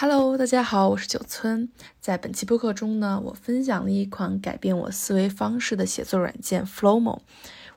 [0.00, 1.68] Hello，大家好，我是九村。
[2.00, 7.18] 在本期播客中呢，我分享了一款改变我思维方式的写作软件 Flowmo。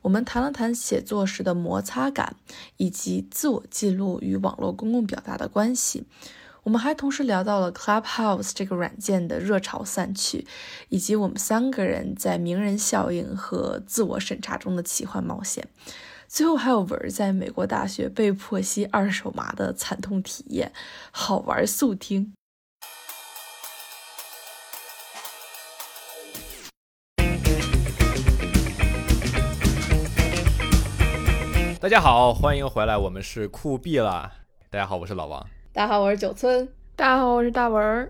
[0.03, 2.35] 我们谈了谈写作时的摩擦感，
[2.77, 6.05] 以及自我记录与网络公共表达的关系。
[6.61, 10.45] 我们还同时聊到了 Clubhouse 这个软件的热潮散去，
[10.89, 15.67] 以及我们三个人在名人效应和自我审查中的奇幻冒险。
[16.33, 20.71] 最后还有文儿在美国大学被迫吸二手麻的惨痛体验，
[21.11, 22.31] 好玩速听。
[31.81, 34.31] 大家好，欢迎回来，我们是酷毙了。
[34.69, 35.45] 大家好，我是老王。
[35.73, 36.65] 大家好，我是九村。
[36.95, 38.09] 大家好，我是大文儿。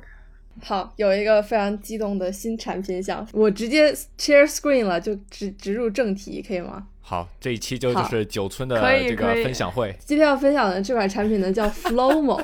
[0.62, 6.90] 好，有一个非常激动的新产品想，我直接 share screen 了，就直直入正题，可以吗？
[7.02, 9.94] 好，这一期就就是九村的这个分享会。
[10.00, 12.42] 今天要分享的这款产品呢叫 Flowmo。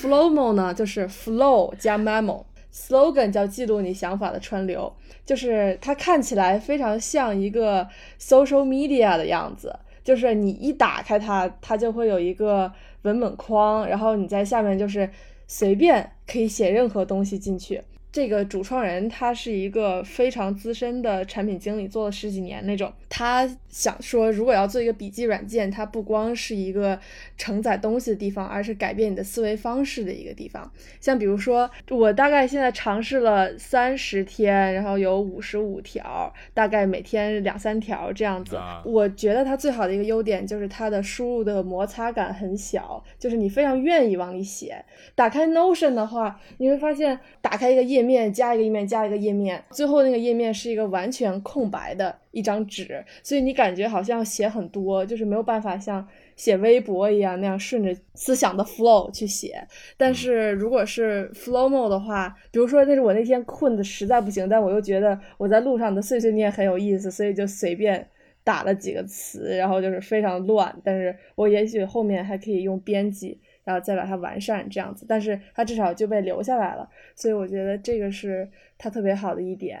[0.00, 4.92] Flowmo 呢就是 flow 加 memo，slogan 叫记录你想法的川流，
[5.24, 7.86] 就是它看起来非常像一个
[8.18, 9.72] social media 的样子，
[10.02, 12.72] 就是你一打开它，它就会有一个
[13.02, 15.08] 文本框，然后你在下面就是
[15.46, 17.80] 随便可以写任何东西进去。
[18.16, 22.90] 这个主创人他是一个非常资深的产品经理，做了十几年那种。
[23.10, 26.98] 他想说，如果要做一个笔记软件，它不光是一个
[27.36, 30.72] 承载东西的地方，而是改变你的思维方式的一个地方。
[30.98, 38.56] 像比如说，我大概现在尝试了三十天，然后有五十五条，大概每天两三条这样子。
[38.56, 44.82] 啊我觉得它最好的一个优点就是它的输入的摩擦感很小，就是你非常愿意往里写。
[45.14, 59.66] 打开 Notion 的话，你会发现打开一个页面加一个页面加一个页面，最后那个页面是一个完全空白的一张纸，所以你感觉好像写很多，就是没有办法像写微博一样那样顺着思想的 flow 去写。
[59.96, 68.08] 但是如果是 Flowmo 的话，比如说那是我那天困的实在不行，但我又觉得我在路上的碎碎念很有意思，所以就随便。
[68.46, 79.80] 打了几个词，然后就是非常乱，但是我也许后面还可以用编辑，然后再把它完善这样子，但是它至少就被留下来了，所以我觉得这个是它特别好的一点。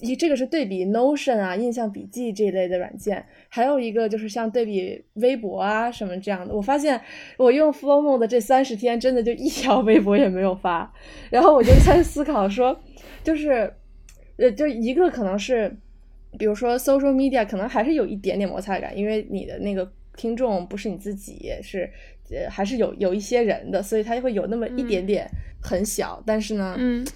[0.00, 6.54] 一这个是对比 Notion 啊、印象笔记这一类的软件，还有一个就是像对比微博啊什么这样的。
[6.54, 7.00] 我发现
[7.36, 10.92] 我用 Flowmo 的这三十天，真的就一条微博也没有发，
[11.30, 12.78] 然后我就在思考说，
[13.22, 13.72] 就是
[14.38, 15.76] 呃，就一个可能是。
[16.38, 21.90] 比如说 social media 可能还是有一点点摩擦感，因为你的那个听众不是你自己，是
[22.30, 25.28] 呃还是有有一些人的，所以它会有那么一点点
[25.62, 26.22] 很小。
[26.26, 27.06] 但是呢，嗯，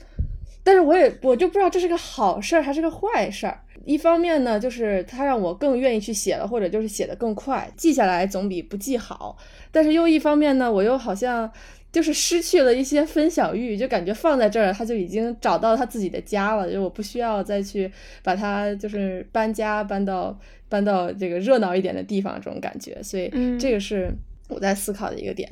[0.63, 3.61] 但是我也我就不知道这是个好事儿还是个坏事儿。
[3.85, 9.37] 一方面呢，就是它让我更愿意去写了，或者就是写的更快，记下来总比不记好。
[9.71, 11.51] 但是又一方面呢，我又好像。
[11.93, 17.91] 就是失去了一些分享欲，就感觉放在这儿，他就已经找到他自己的家了，就我不需要再去
[18.23, 20.39] 把它就是搬家搬到
[20.69, 23.29] 搬到这个热闹一点的地方这种感觉，所以
[23.59, 24.09] 这个是
[24.51, 25.51] 我在思考的一个点。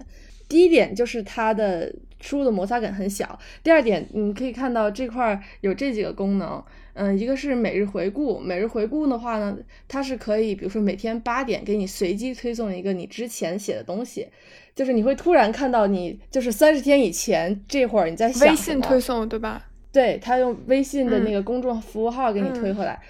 [0.49, 6.63] 第一点就是它的输入的摩擦感很小，第二点你可以看到这块有这几个功能，
[6.95, 14.27] 嗯，一个是每日回顾，每日回顾的话呢，它是可以比如说每天八点给你随机推送一个你之前写的东西。
[14.75, 19.67] 就是你会突然看到你，就是三十天以前这会儿你在想微信推送对吧？
[19.91, 22.93] 对它用微信的那个公众服务号给你推回来。
[22.93, 23.03] 嗯、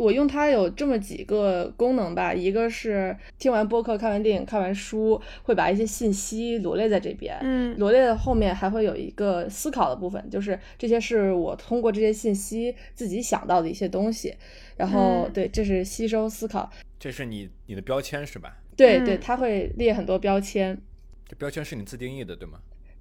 [0.00, 7.36] 我用它有这么几个功能吧，一个是听完播客、看完电影、看完书，会把一些信息罗列在这边。
[7.42, 14.34] 嗯，罗列的后面还会有一个思考的部分，就是这些是我通过这些信息自己想到的一些东西。
[14.76, 16.70] 然后，嗯、对，这是吸收思考。
[16.98, 18.56] 这是你你的标签是吧？
[18.74, 20.80] 对对，它会列很多标签。
[21.28, 22.58] 这标签是你自定义的，对吗？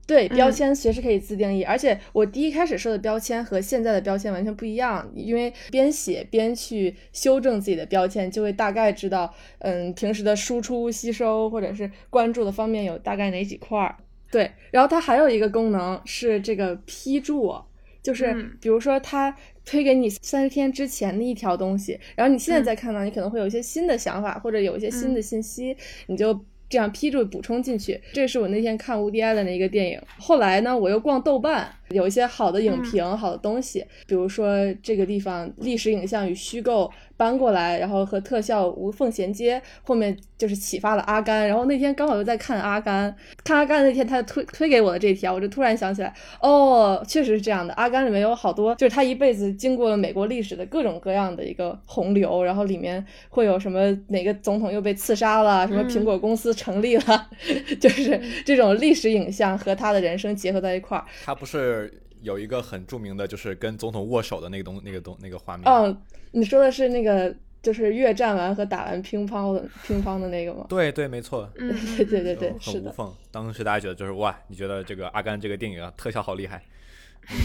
[0.09, 13.95] 对，标签随时可以自定义，嗯、而且我第一开始设的标签和现在的标签完全不一样，因为边写边去修正自己的标签，就会大概知道，嗯，平时的输出、吸收或者是关注的方面有大概哪几块儿。
[14.31, 17.55] 对，然后它还有一个功能是这个批注，
[18.01, 25.77] 就是比如说它推给你三十天之前的一条东西，然后你现在再看到，你可能会有一些新的想法，或者有一些新的信息，
[26.07, 26.43] 你就。
[26.69, 29.99] 这样批注补充进去，这是我那天看乌迪艾伦的一个电影。
[30.19, 41.47] 后来呢，我又逛豆瓣，有一些好的影评、好的东西，比如说这个地方历史影像与虚构搬过来，然后和特效无缝衔接，后面就是启发了阿甘。
[41.47, 43.13] 然后那天刚好又在看阿甘，
[43.43, 47.73] 看阿甘那天他推推给我的这条，我就突然想起来，哦，确实是这样的。
[47.73, 57.29] 阿甘里面有好多，就是他一辈子经过了美国历史的各种各样的一个洪流，然后里面会有什么哪个总统又被刺杀了，什么苹果公司成立了，
[57.81, 61.03] 就是这种历史影像和他的人生结合在一块儿。
[61.25, 61.78] 他不是
[62.21, 65.65] 有一个很著名的，就是跟总统握手的那个东那个东那个画面？
[65.71, 66.01] 嗯，
[66.31, 67.35] 你说的是那个。
[67.61, 70.65] 就是越战完和打完乒乓的乒乓的那个吗？
[70.69, 71.51] 对对，没错。
[71.57, 72.89] 嗯，对对对对，是的。
[72.89, 73.13] 无缝。
[73.31, 76.63] 当时大家觉得就是哇，你觉得这个阿甘这个电影啊，特效好厉害。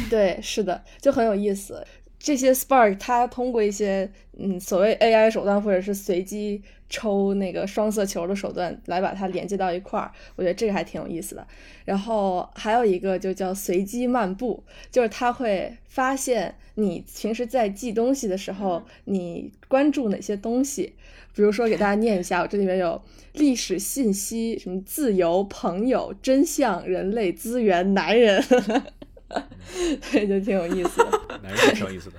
[0.09, 1.85] 对，是的，就很有意思。
[2.25, 11.47] 这些 Spark 它通过一些嗯所谓 AI 手段或者是随机抽那个双色球的手段来把它连接到一块儿，我觉得这个还挺有意思的。
[11.85, 20.95] 然后还有一个就叫随机漫步，就是它会发现你平时在记东西的时候，你关注哪些东西。
[21.35, 23.03] 比如说给大家念一下，我这里面有
[23.35, 28.43] 历史信息、什么自由、朋友、真相、人类资源、男人。
[30.13, 31.21] 对，就挺有意思的。
[31.43, 32.17] 男人挺有意思的，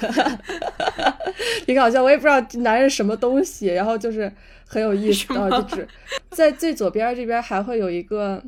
[1.64, 2.02] 挺搞笑。
[2.02, 4.32] 我也不知道男人什么东西，然后就是
[4.66, 5.32] 很有意思。
[5.34, 5.88] 然后就是
[6.30, 8.42] 在最左边这边还会有一个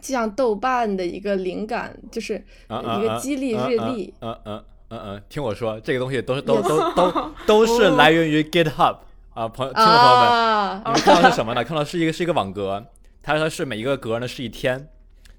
[0.00, 2.34] 就像豆瓣的一个灵感，就是
[2.68, 4.14] 一个激励日历。
[4.20, 8.98] 嗯嗯嗯嗯，听我说，这个东西都是都都都都是来源于 GitHub
[9.34, 11.64] 啊，朋友听众朋友们，你们看到是什么呢？
[11.64, 12.84] 看到是一个是一个网格，
[13.22, 14.88] 它它是每一个格呢是一天。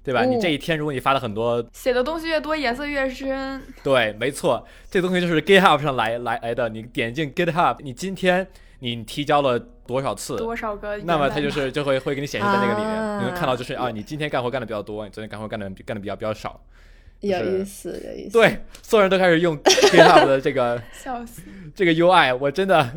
[0.04, 0.22] 对吧？
[0.24, 3.62] 你这一天，如果你发了很多写的东西越多，颜色越深。
[3.82, 6.68] 对，没错，这东西就是 GitHub 上来来来的。
[6.68, 8.46] 你点进 GitHub，你今天
[8.80, 10.36] 你提交了多少次？
[10.36, 10.98] 多少个？
[10.98, 16.60] 那么它就是 就会会给你显示在那个里面，你能看到就是啊，你今天干活干的比较多，你昨天干活干的干的比较比较少。
[17.28, 18.32] 有意思，有意思。
[18.32, 21.42] 对，所有人都开始用 GitHub 的这个 笑死
[21.74, 22.90] 这个 UI，我真的。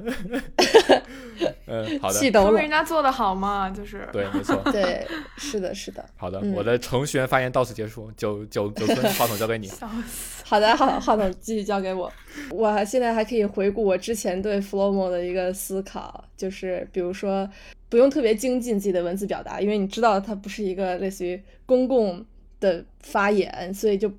[1.68, 2.31] 嗯，好的。
[2.31, 4.56] 说明人家做的好嘛，就是对，没错。
[4.71, 5.06] 对，
[5.38, 6.03] 是的，是的。
[6.15, 8.09] 好的，我的程序员发言到此结束。
[8.15, 9.68] 九九九村，话筒交给你。
[9.68, 12.12] 笑死好的，好，话筒继续交给我。
[12.50, 17.47] 我现在还可以回顾我之前对 Flomo 的一个思考，就是比如说
[17.89, 22.25] 不用特别精进自己的文字表达，因为你知道它不是一个类似于公共
[22.59, 24.12] 的发言，所以就。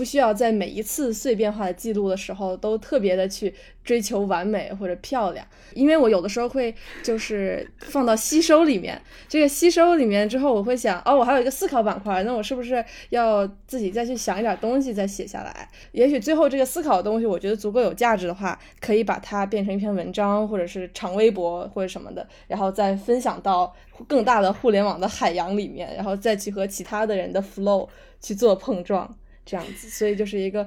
[0.00, 3.54] 不需要在每一次碎片化的记录的时候都特别的去
[3.84, 8.98] 追求完美或者漂亮，因为我有的时候会就是放到吸收里面，
[9.28, 15.68] 这个吸收里面之后，我会想，哦，我还有一个思考板块，那我是不是要自己再去想一点东西再写下来？
[15.92, 23.70] 也许最后这个思考的东西，我觉得足够有价值的话，可以把它变成一篇文章，或者是长微博或者什么的，然后再分享到
[24.08, 27.86] 更大的互联网的海洋里面，然后再去和其他的人的 flow
[28.22, 29.14] 去做碰撞。
[29.50, 30.64] 这样子，所以就是一个，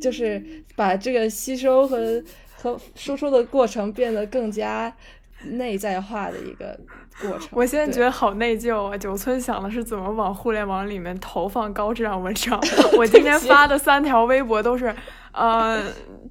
[0.00, 0.42] 就是
[0.74, 2.20] 把这个吸收和
[2.56, 4.92] 和输出的过程变得更加
[5.44, 6.76] 内在化的一个
[7.20, 7.48] 过程。
[7.50, 8.96] 我现在觉得好内疚啊！
[8.96, 12.60] 九村想的是怎么往互联网里面投放高质量文章。
[12.96, 14.94] 我今天发的三条微博都是。
[15.32, 15.82] 呃，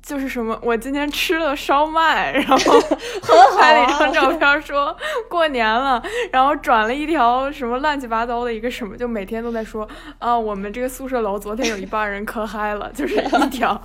[0.01, 2.57] 就是什么，我今天吃了烧麦，然后
[3.55, 4.97] 拍了一张照片，说
[5.29, 6.01] 过年了，
[6.31, 9.87] 然后转了一条什么乱七八糟的一个什么，就每天都在说
[10.17, 13.13] 啊，我们这个宿舍楼昨天有一半人可嗨了，就是
[13.45, 13.79] 一条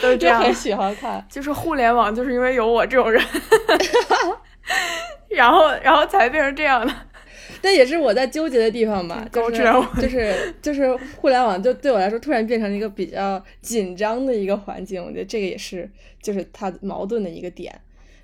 [0.00, 0.50] 都是这样。
[0.54, 3.22] 喜欢看，就是互联网，就是因为有我这种人，
[5.30, 6.92] 然后然后才变成这样的。
[7.62, 9.62] 那也是我在纠结的地方吧，就是
[10.00, 15.88] 就是就是互联网就对我来说突然变成了一个比较紧张的一个环境，我觉得这个也是
[16.20, 17.74] 就是它矛盾的一个点。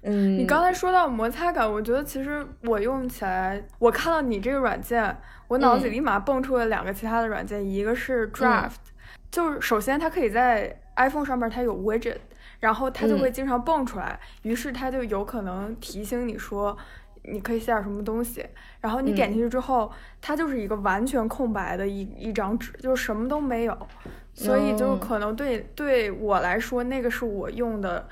[0.02, 5.16] 嗯，你刚才说到摩擦感，我觉得其实我用起来，我看到你这个软件，
[5.48, 8.74] 我脑子里立马蹦出了两个其他的软件，一个是 Draft，
[9.30, 12.16] 就是首先它可以在 iPhone 上面它有 widget，
[12.62, 16.74] 然后它就会经常蹦出来，于是它就有可能提醒你说。
[17.24, 18.44] 你可以写点什么东西，
[18.80, 19.88] 然后你点进去之后，
[20.20, 23.78] 它就是一个完全空白的一一张纸，就是什么都没有，
[24.34, 28.08] 所以就可能对对我来说，那个是我用的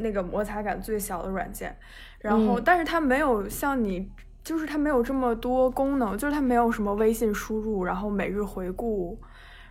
[0.00, 1.76] 那个摩擦感最小的软件。
[2.18, 4.10] 然后，但是它没有像你，
[4.42, 9.16] 就是它没有这么多功能，就是它没有什么微信输入，然后每日回顾，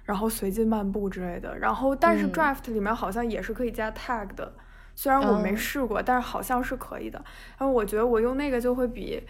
[0.06, 1.58] 然后随机漫步之类的。
[1.58, 4.54] 然后，但是 Draft 里面好像也是可以加 tag 的。
[4.96, 7.22] 虽然我没试过，但是好像是可以的。
[7.58, 9.22] 然后我觉得我用那个就会比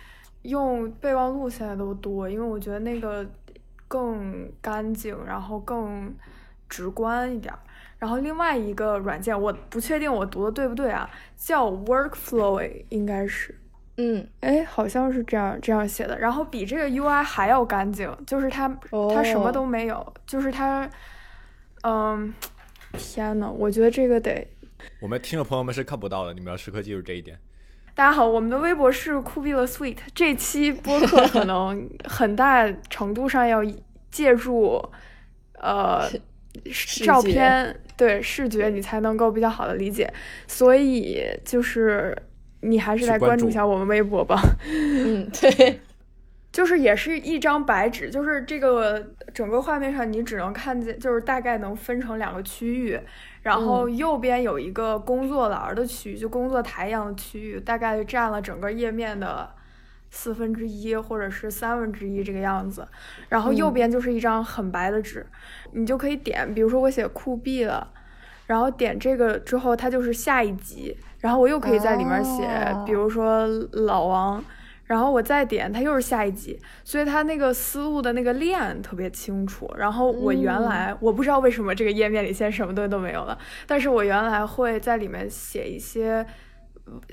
[0.44, 3.26] 用备忘录现在都多，因为我觉得那个
[3.88, 6.14] 更干净，然后更
[6.70, 7.52] 直观一点。
[7.98, 13.58] 然后另外一个软件我不确定我读的对不对啊，叫 Workflow，应该是
[13.98, 16.20] 嗯，哎，好像是这样这样写的。
[16.20, 18.68] 然后比这个 UI 还要干净，就是它
[19.14, 20.90] 它什么都没有，就是它，
[21.84, 22.34] 嗯，
[22.94, 24.46] 天呐，我觉得这个得
[25.00, 27.40] 我们听众朋友们是看不到的，你们要时刻记住这一点。
[27.94, 29.98] 大家好，我们的微博是酷毙了 Sweet。
[30.14, 33.64] 这期播客可能很大程度上要
[34.12, 34.84] 借助
[35.54, 36.06] 呃
[37.06, 40.14] 照片对视觉，你才能够比较好的理解。
[40.46, 42.14] 所以就是
[42.66, 44.42] 你还是来关注一下我们微博吧。
[44.68, 45.80] 嗯， 对，
[46.52, 53.00] 就是也是一张白纸，就是这个整个画面上你只能看见，就是大概能分成两个区域。
[53.42, 59.48] 然后右边有一个工作栏的区域，就工作台一样的区域，大概占了整个页面的
[60.10, 62.88] 四分之一或者是三分之一这个样子。
[63.30, 65.24] 然后右边就是一张很白的纸，
[65.74, 67.88] 你就可以点，比如说我写酷毙了，
[68.46, 72.48] 然后点这个之后，它就是下一集，然后我又可以在里面写，
[72.86, 74.44] 比如说老王。
[74.88, 79.68] 然后我再点，它又是下一集，所以它那个思路的那个链特别清楚。
[79.76, 83.36] 然后我原来我不知道为什么这个页面里现在什么东西都没有了，
[83.66, 86.24] 但是我原来会在里面写一些，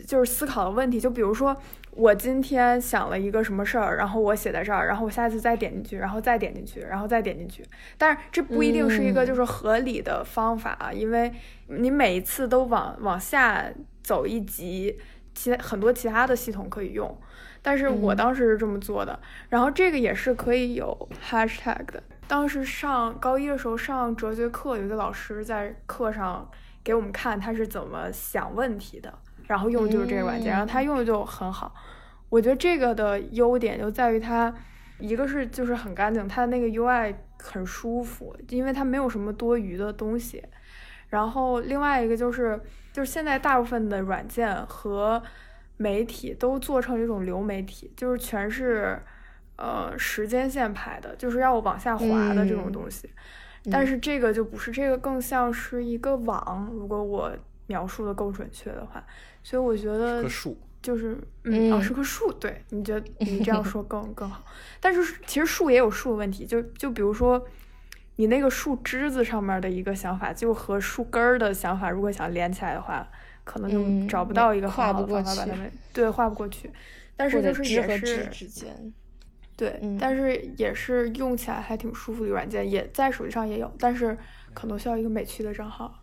[0.07, 1.57] 就是思考的问题，就比如说
[1.93, 7.65] 我今天想了一个什么事儿，然后我写在这儿，然后我下次再点进去，然后再点进去，然后再点进去。
[7.97, 11.33] 但是这不一定是一个就是合理的方法，因为
[11.67, 13.65] 你每一次都往往下
[14.03, 14.99] 走一级，
[15.35, 17.17] 其很多其他的系统可以用。
[17.65, 22.03] 但是我当时是这么做的，然后这个也是可以有 hashtag 的。
[22.27, 26.51] 当时上高一的时候上哲学课，有一个老师在课上
[26.83, 29.17] 给我们看他是怎么想问题的，
[29.53, 31.75] 然后用的就是这个软件，然后他用的就很好。
[32.31, 34.51] 我觉得这个的优点就在于它，
[34.99, 40.43] 一个是就是很干净，它的那个 UI 很舒服，因为它没有什么多余的东西。
[41.11, 42.59] 然后另外一个就是
[42.95, 45.23] 就是现在大部分的软件和
[45.77, 48.99] 媒体都做成一种流媒体，就是全是，
[49.57, 53.11] 呃，时间线排的，就是要往下滑的这种东西。
[53.71, 56.71] 但是这个就不是，这个更像是一个网。
[56.73, 57.31] 如果我
[57.67, 59.05] 描述的够准确的话，
[59.43, 62.33] 所以我觉得树就是嗯，是棵树。
[62.33, 64.45] 对，你觉得你这样说更更好？
[64.81, 67.45] 但是其实树也有树的问题，就就比如说
[68.17, 73.09] 你那个树枝子上面的一个想法，就和树根儿的想法，如果想连起来的话。
[73.45, 76.71] 可能就找不到一个很好的方法把它们对画不过去，
[77.17, 78.95] 但是就是也是之间，
[79.57, 84.17] 对，但是也是用起来还挺舒服的软件，也在手机上也有，但是
[84.55, 86.02] 可能需要一个美区的账号。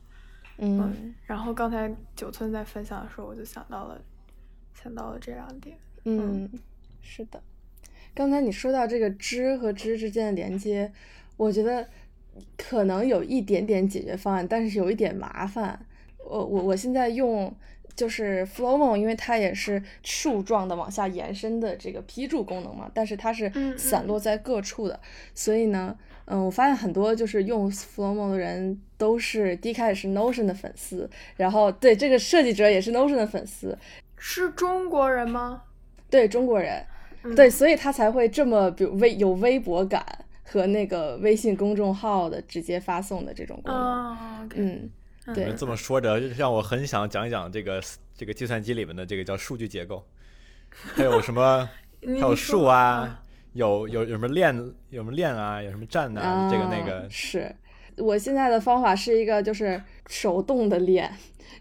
[0.60, 4.02] 嗯，然后刚才九村在分享的时候，我就想到了
[4.74, 5.78] 想到了这两点。
[6.04, 6.50] 嗯，
[7.02, 7.42] 是的，
[8.14, 10.92] 刚才你说到这个知和知之间的连接，
[11.38, 11.88] 我觉得
[12.58, 15.86] 可能有一点点解决方案，但是有一点麻烦。
[16.18, 17.54] 我我我现在用
[17.96, 25.00] 就是 Flowmo，因为它也是树状的往下延伸的这个批注功能嘛，但是它是散落在各处的，
[25.34, 25.98] 所以呢，
[26.30, 33.78] 嗯，我发现很多就是用 Flowmo 的人都是第一开始是 Notion 的粉丝，然后对这个设计者也是 Notion 的粉丝，
[34.18, 35.64] 是中国人吗？
[36.10, 36.86] 对中国人，
[37.36, 40.06] 对，所以他才会这么比如微有微博感
[40.44, 44.90] 和那个微信公众号的直接发送的这种功能，嗯。
[45.36, 47.80] 你们这么说着，让我很想讲一讲这个
[48.18, 50.04] 这个计算机里面的这个叫数据结构，
[50.72, 51.70] 还有什么，
[52.02, 53.22] 还有数啊，
[53.54, 54.56] 有有有什么练，
[54.90, 57.08] 有什么练啊，有什么站啊，这个那个。
[57.10, 57.54] 是
[57.98, 61.12] 我现在的方法是一个就是手动的练，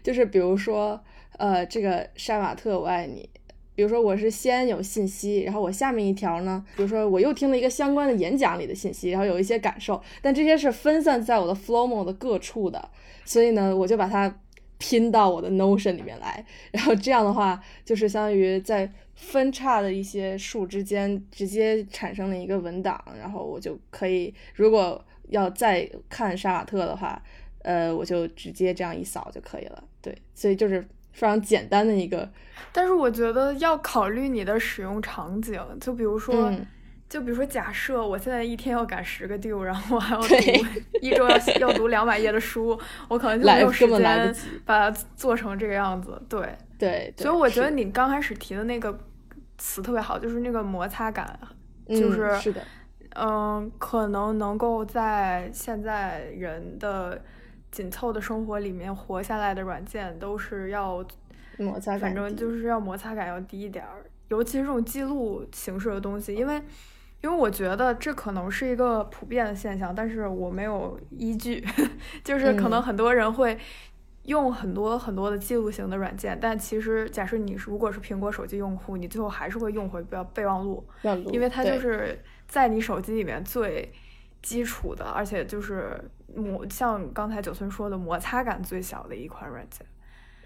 [0.01, 1.01] 就是比如说
[1.37, 3.29] 呃这个杀马特我爱你，
[3.75, 12.89] 比如说我是先有信息，然后我下面一条呢，比如说我又听了一个相关的演讲里的信息，然后有一些感受，但这些是分散在我的 Flowmo 的各处的。
[13.25, 14.39] 所以呢，我就把它
[14.79, 27.21] 拼到我的 Notion 里面来，然后这样的话，就是相当于在分叉的一些数之间直接产生了一个文档，然后我就可以，如果要再看杀马特的话，
[27.61, 29.83] 呃，我就直接这样一扫就可以了。
[30.01, 30.81] 对，所以就是
[31.11, 32.27] 非常简单的一个。
[32.71, 36.51] 但是我觉得要考虑你的使用场景，就比如说。
[37.09, 40.35] 就比如说，假设我现在一天要赶十个 due，然后我还要读
[41.01, 46.21] 一周要要读两百页的书，我可能就没有时间把它做成这个样子。
[46.29, 48.95] 对对，所以我觉得你刚开始提的那个
[49.57, 51.39] 词特别好，就是那个摩擦感，
[51.87, 52.61] 就是是的，
[53.15, 57.19] 嗯，可能能够在现在人的
[57.71, 61.03] 紧凑的生活里面活下来的软件，都是要
[61.57, 66.61] 摩擦感，反正就是要摩擦感要低一点儿，尤其是这种记录形式的东西，因为。
[67.21, 71.63] 因为我觉得这可能是一个普遍的现象，但是我没有依据，
[72.23, 73.57] 就是可能很多人会
[74.23, 80.87] 用很多很多的记录型的软件，但其实假设你是如果是苹果手机用户，你最后还是会用回备备忘录，
[81.31, 83.91] 因为它就是在你手机里面最
[84.41, 85.99] 基础的，而且就是
[86.33, 89.85] 摩像刚才九村说的摩擦感最小的一款软件。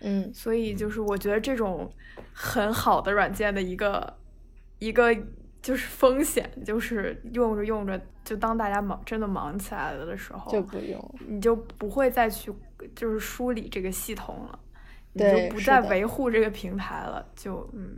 [0.02, 1.92] 嗯，所以就是我觉得这种
[2.34, 4.18] 很好的软件的一个
[4.80, 5.16] 一个
[5.64, 12.52] 就是风险，就是用着用着，就当大家忙真的忙起来了的时候，就不用，你就不会再去
[12.94, 14.60] 就是梳理这个系统了，
[15.14, 17.98] 你就不再维护这个平台了，就嗯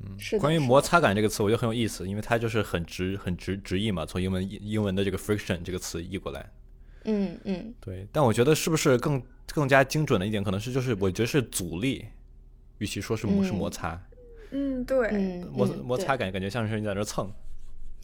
[0.00, 0.18] 嗯。
[0.18, 6.50] 是关于摩擦感这个词，我觉得很有意思，因为它就是很直很直直译嘛，从英文英文的这个 friction 这个词译过来。
[7.04, 9.22] 嗯嗯，对，但我觉得是不是更
[9.54, 12.04] 更加精准的一点，可能是就是我觉得是阻力，
[12.78, 13.98] 与其说是是摩擦，
[14.50, 17.30] 嗯，对，摩摩擦感感觉像是你在那蹭，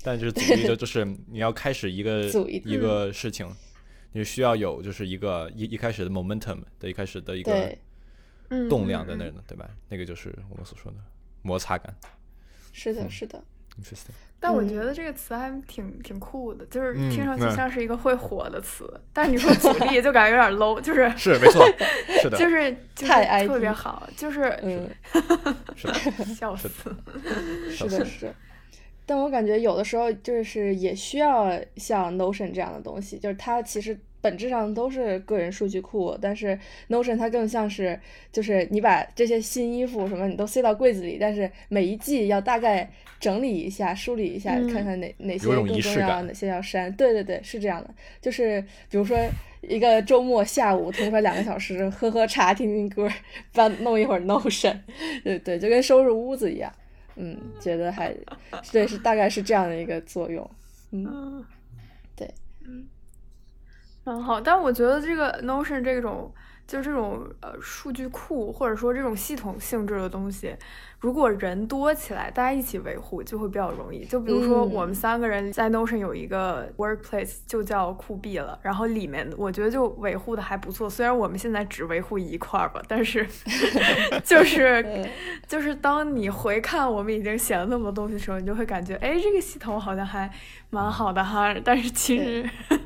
[0.03, 2.29] 但就是阻力就就是你要开始一个
[2.65, 3.49] 一个事情，
[4.13, 7.77] 你需要有就是一个一一开始的 momentum 的一开始的一个
[8.69, 9.69] 动量在那呢，对吧？
[9.89, 10.99] 那个就是我们所说的
[11.43, 11.95] 摩擦感。
[12.73, 13.43] 是的，是的。
[13.81, 14.12] Interesting。
[14.40, 18.88] 但我觉得这个词还挺挺酷的，就是听上去像是一个会火的词。
[19.12, 21.64] 但是你说阻力，就感觉有点 low，就是 是没错，
[22.21, 24.88] 是的，就是太特别好，就是嗯，
[26.37, 26.69] 笑死，
[27.71, 28.35] 是的，是。
[29.07, 33.99] 但我感觉有的时候就是也需要像 Notion 这样的东西，就是它其实。
[34.25, 38.00] 本质上都是个人数据库，但是 Notion 它更像是，
[38.33, 42.90] 就是你把这些新衣服什么你都塞到柜子里，但是每一季要大概
[43.21, 46.90] 整理一下、梳理一下，看看哪哪些更重要，哪些要删。
[46.95, 47.95] 对对对，是这样的。
[48.23, 49.19] 就是比如说
[49.61, 53.07] 一个周末下午腾出来两个小时，喝喝茶、听听歌，
[53.52, 54.78] 搬弄一会儿 Notion，
[55.23, 56.73] 对对，就跟收拾屋子一样。
[57.16, 58.11] 嗯，觉得还
[58.73, 60.50] 对，是大概是这样的一个作用。
[60.93, 61.45] 嗯，
[62.16, 62.26] 对，
[62.66, 62.87] 嗯。
[64.04, 66.32] 很好，但我觉得这个 Notion 这种
[66.66, 70.54] 就这种呃数据库或者说这种系统性质的东西，
[71.00, 74.04] 如果人多起来，大家一起维护就会比较容易。
[74.04, 80.88] 就比如说我们三个人在 Notion 有一个 Workplace，就叫酷币了，然后里面我觉得就维护的还不错。
[80.88, 83.26] 虽然我们现在只维护一块儿吧，但是
[84.23, 85.08] 就是
[85.46, 90.30] 就是当你回看我们已经写了那么多东西的时候，你就会感觉哎，这个系统好像还
[90.68, 91.54] 蛮好的哈。
[91.64, 92.50] 但是其实。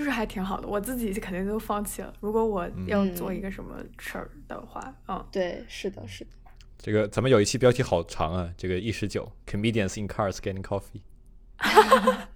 [0.00, 2.10] 就是还挺好的，我自己肯定都放弃了。
[2.20, 6.30] 如果我要做一个什么事儿的话，嗯，对，是的，是的。
[6.78, 11.02] 这个咱们有一期标题好长啊，这个一十九，comedians in cars getting coffee。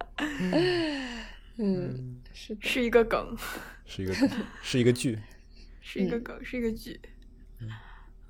[1.57, 3.35] 嗯，是是一个梗，
[3.87, 4.13] 是一个
[4.61, 5.17] 是一个剧，
[5.81, 7.01] 是一个梗，是一个剧。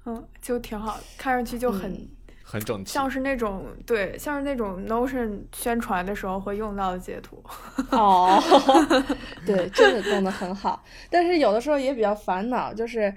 [0.06, 2.08] 嗯，就挺好，看上去就很。
[2.48, 7.44] 很整齐，像是那种对，像是那种 Notion 宣传的时候会用到的截图。
[7.90, 8.40] 哦，
[9.46, 13.14] 对，这个弄得很好，但是有的时候也比较烦恼，就是。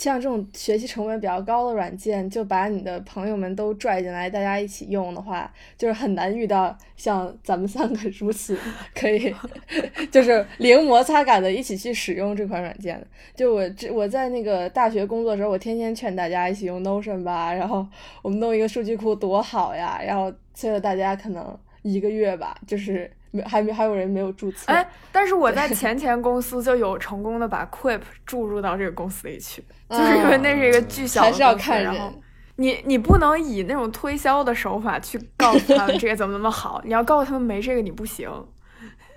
[0.00, 8.58] 像这种学习成本比较高的软件，就把你的朋友们都拽进来，大家一起用的话，就是很难遇到像咱们三个如此
[8.94, 9.34] 可以，
[10.10, 13.06] 就是零摩擦感的一起去使用这款软件的。
[13.34, 17.86] 就我这我在那个大学工作的时候，我天天劝大家一起用 Notion 吧，然后
[18.22, 23.12] 我们弄一个数据库多好呀，然后催了大家可能一个月吧，就是。
[23.30, 32.12] 没还没还有人没有注册哎，但是我在前前公司就有成功的把 Quip 注入到这个公司里去， 就是因为那是一个巨小的公司，然后
[32.56, 38.28] 你你不能以那种推销的手法去告诉他们这个怎么怎么好，你要告诉他们没这个你不行，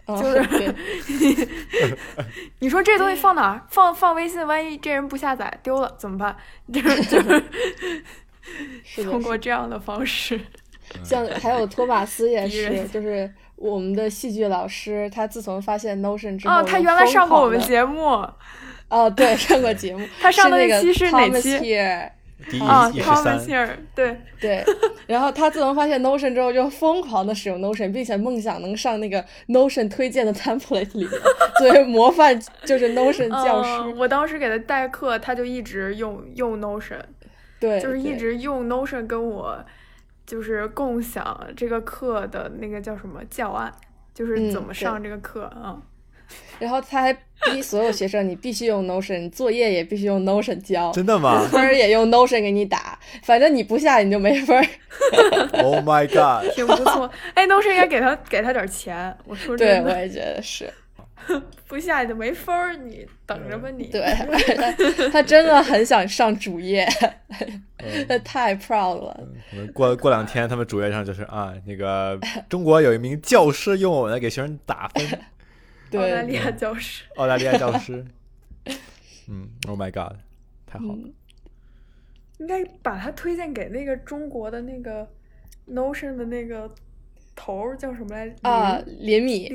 [0.05, 0.75] 就是
[2.59, 3.65] 你说这东西放哪儿？
[3.69, 6.35] 放放微信，万一这人不下载丢了怎么办？
[6.71, 7.19] 就是就
[8.83, 10.39] 是通过这样的方式，
[11.03, 13.33] 像还有托马斯也是，就是。
[13.63, 18.27] 我们的戏剧老师，他自从发现 Notion 之后，哦，他原来上过我们节目，
[18.89, 20.05] 哦，对， 上过节目。
[20.19, 21.73] 他上的那期是哪期？
[22.59, 24.65] 啊，Thomas here，对对。
[25.07, 31.11] 然后他自从发现 Notion 之后，就疯狂的使用 Notion，并且梦想能上那个 Notion 推荐的 template 里面，
[31.57, 33.95] 作为模范，就是 Notion 教师。
[33.97, 36.99] 我当时给他代课，他就一直用用 Notion，
[37.61, 39.63] 对，就是一直用 Notion 跟我。
[40.25, 43.73] 就是共享这个课的那个叫什么教案，
[44.13, 45.81] 就是怎么上这个课啊。
[46.57, 50.91] 然后他还逼所有学生，你必须用 Notion，作业也必须用 Notion 交。
[50.93, 51.45] 真的吗？
[51.51, 54.65] 分儿也用 Notion 给你打，反正你不下你就没分儿。
[55.61, 56.49] Oh my god！
[56.55, 57.11] 挺不错。
[57.35, 59.15] 哎，Notion 应该给他给他点钱。
[59.25, 60.71] 我说对，我也觉得是。
[61.67, 63.87] 不下你就没分儿，你等着吧你。
[63.87, 64.01] 对，
[65.11, 66.87] 他真的很想上主页，
[68.07, 69.27] 他太 proud 了。
[69.73, 75.19] 过过两天，他们主页上就是啊，那个中国有一名教师用我来给学生打分。
[75.99, 77.03] 澳大利亚教师。
[77.17, 78.03] 澳大利亚教师。
[79.27, 80.17] 嗯，Oh my God，
[80.65, 81.09] 太好了。
[82.39, 85.07] 应该把他推荐给那个中国的那个
[85.69, 86.69] Notion 的那个
[87.35, 88.33] 头叫什么来？
[88.41, 89.49] 啊，林米。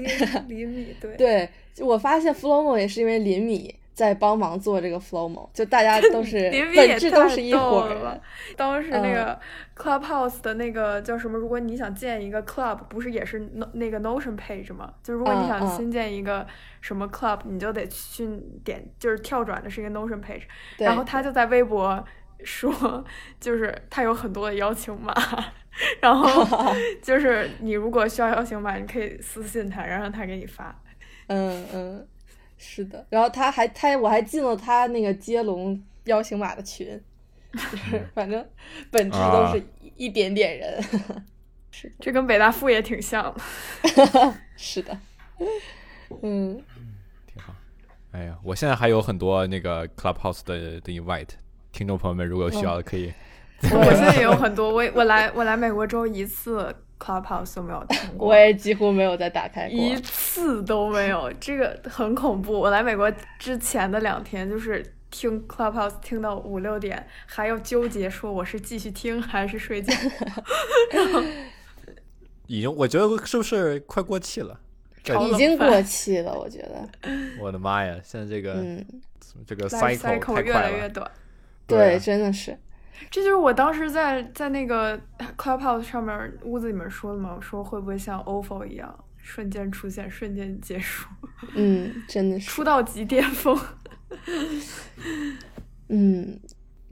[0.48, 1.16] 林 米，对。
[1.16, 1.48] 对，
[1.80, 3.74] 我发现 Flomo 也是因为林米。
[3.98, 8.20] 在帮忙做这个 Flomo，就大家 都是本质都是一伙儿。
[8.56, 9.36] 当时那个
[9.76, 11.36] Clubhouse 的那个叫什么？
[11.36, 14.92] 如果你想建一个 Club，不是也是那个 Notion page 吗？
[15.02, 16.46] 就如果你想新建一个
[16.80, 18.24] 什么 Club，你就得去
[18.64, 20.42] 点，就是跳转的是一个 Notion page。
[20.76, 22.04] 然后他就在微博
[22.44, 23.04] 说，
[23.40, 25.14] 就是他有很多的邀请码，
[26.00, 26.46] 然后
[27.02, 30.82] 就是你如果需要邀请码，你可以私信他，然后他给你发。
[31.28, 32.08] 嗯嗯。
[32.60, 37.00] 是的，然后他还他我还进了他那个接龙邀请码的群，
[37.52, 38.44] 就是 反正
[38.90, 39.62] 本质都是
[39.94, 40.82] 一点点人，
[41.70, 44.98] 是这跟北大附也挺像的，是的，
[46.20, 46.60] 嗯，
[47.32, 47.54] 挺好。
[48.10, 51.34] 哎呀，我现在还有很多那个 Clubhouse 的的 invite，
[51.72, 53.12] 听众朋友们如果有需要的可以。
[53.72, 56.74] 我现在也有很多，我我来我来美国之后一次。
[57.00, 62.58] Clubhouse 都没有听过，我也几乎没有再打开过，一次都没有，这个很恐怖。
[62.58, 69.94] 我来美国之前的两天，就是听 Clubhouse 听到五六点，还要纠结说我是继续听还是睡觉。
[72.48, 74.58] 已经，我觉得是不是快过气了？
[75.04, 76.88] 已经过气了，我觉得。
[77.40, 77.94] 我的妈呀！
[78.02, 78.84] 现在这个，嗯，
[79.46, 81.08] 这个 cycle 越来越短。
[81.68, 82.58] 对，真的是。
[83.10, 84.98] 这就是我当时在在那个
[85.36, 91.08] Clubhouse 上面屋子里面说的嘛，我说会不会像 OFO 一样瞬间出现，瞬间结束？
[91.54, 93.56] 嗯，真的 是出道即巅峰。
[95.88, 96.40] 嗯，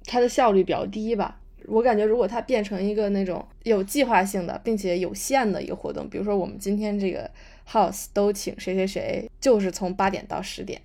[0.05, 1.41] 它的效率比较低吧？
[1.67, 7.29] 我感觉如果它变成一个那种有计划性的，并且有限的一个活动，比如说我们今天这个
[7.69, 10.81] House 都请谁谁谁，就是从八点到十点，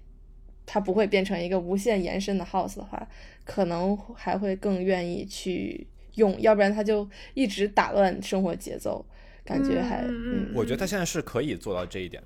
[0.72, 3.08] 它不会变成一个无限延伸的 House 的话。
[3.44, 9.04] 可能还会更愿意去用，要不然他就一直打乱生活节奏，
[9.44, 10.06] 感觉还……
[10.08, 12.22] 嗯，我觉得他现在是可以做到这一点。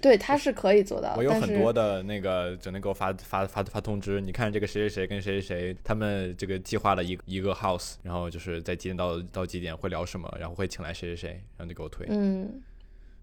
[0.00, 1.14] 对，他是可以做到。
[1.16, 12.06] 我有很多的那个整天给我发发发发通知，你看这个谁谁谁跟谁谁谁，他们这个计划了一一个 house，然后就是在几点到到几点会聊什么，然后会请来谁谁谁，然后就给我推。
[12.08, 12.62] 嗯，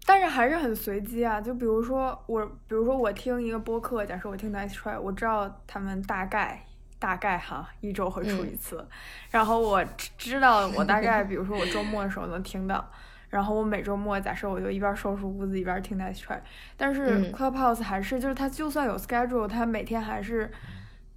[0.08, 6.64] 但是还是很随机啊，就比如说我，比如说我听一个播客，假设我听 Nice Try，我知道他们大概。
[7.00, 8.84] 大概哈一周会出一次，
[9.30, 9.84] 然后我
[10.16, 12.84] 知道我大概，比如说我周末的时候能听到，
[13.28, 16.40] 然后我每周末假设我就一边收拾屋子一边听 Nice Try，
[16.76, 20.50] 但是 Clubhouse 还是就是它就算有 schedule，它每天还是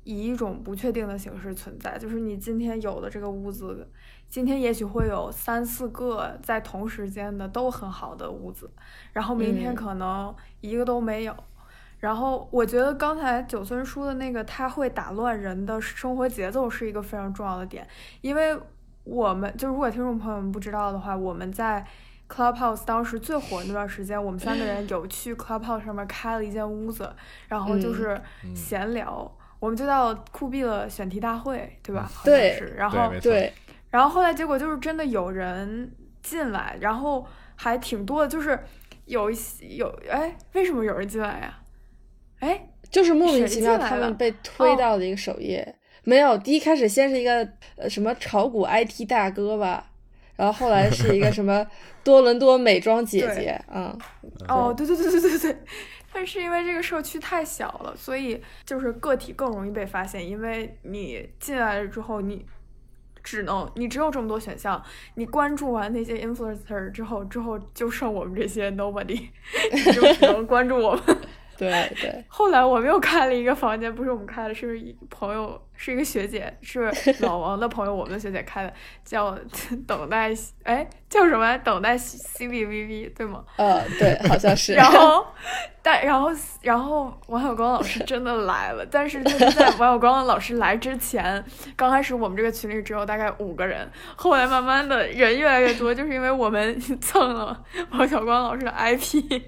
[0.03, 3.87] 以一种不确定的形式存在，就是你今天有的这个屋子，
[4.27, 8.69] 今天也许会有三四个在同时间的都很好的屋子，
[9.13, 11.35] 然后明天可能一个都没有。
[11.99, 17.87] 然后我觉得刚才九村说的那个，他会打乱人的生活节奏，是一个非常重要的点。
[18.21, 18.57] 因为
[19.03, 21.85] 我们就如果听众朋友们不知道的话，我们在
[22.27, 27.07] Clubhouse 当时最火那段时间，我们三个人有去 Clubhouse 上面开了一间屋子，
[27.47, 28.19] 然后就是
[28.55, 29.31] 闲聊，
[29.61, 32.11] 我们就到酷毙了选题大会，对吧？
[32.25, 33.53] 对，然后对，
[33.91, 35.89] 然后后来结果就是真的有人
[36.23, 37.23] 进来，然后
[37.55, 38.59] 还挺多的，就是
[39.05, 41.59] 有一些有哎，为什么有人进来呀？
[42.39, 45.75] 哎，就是莫名其妙，他们被推到了一个首页。
[46.03, 49.91] 没有，第一开始先是一个呃什么炒股 IT 大哥吧，
[50.35, 51.63] 然后后来是一个什么
[52.03, 53.95] 多伦多美妆姐姐，嗯。
[54.47, 55.57] 哦，对对对对对对，
[56.13, 62.45] 但是因为这个社区太小了，所以就是个体更容易被发现，因为你进来了之后，你
[63.23, 64.83] 只能你只有这么多选项，
[65.15, 69.29] 你关注完那些 influencer 之后，之后就剩我们这些 nobody，
[69.73, 71.17] 你就只能关注我们。
[71.69, 74.79] 对对， 后来我们又开了一个房间，不是我们开的，是
[75.11, 78.73] 朋友，是一个学姐，是老王的朋友，我们的学姐开的，
[79.05, 79.37] 叫
[79.85, 80.31] 等待，
[80.63, 81.55] 哎，叫什么？
[81.59, 83.43] 等待 C B V V，对吗？
[83.57, 84.73] 呃，对，好像是。
[84.75, 85.25] 然后。
[85.83, 86.29] 但然后
[86.61, 91.43] 然后王小光老师真的来了，但是就是在王小光老师来之前，
[91.75, 97.59] 刚开始我们这个群里只有大概五个人，后来慢慢的人越来越多，就是因为我们蹭了
[97.93, 99.41] 王小光老师的 IP，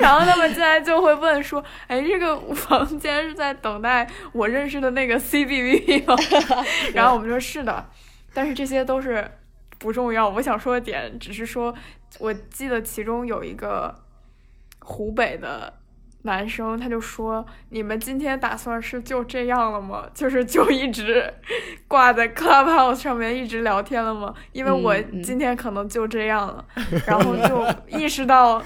[0.00, 6.16] 然后他们进来就会问说，哎，这个 房间是在等待我认识的那个 CBV 吗？
[6.92, 7.88] 然后我们说是的，
[8.34, 9.30] 但是这些都是
[9.78, 11.72] 不重要，我想说的点只是说，
[12.18, 13.94] 我记得其中有一个。
[14.84, 15.72] 湖北的
[16.22, 20.04] 男生，他就说：“你们今天打算是就这样了吗？
[20.12, 21.32] 就是就一直
[21.86, 24.34] 挂在 Clubhouse 上面一直聊天了吗？
[24.50, 26.64] 因为我今天可能就这样了，
[27.06, 27.64] 然后就
[27.96, 28.60] 意识到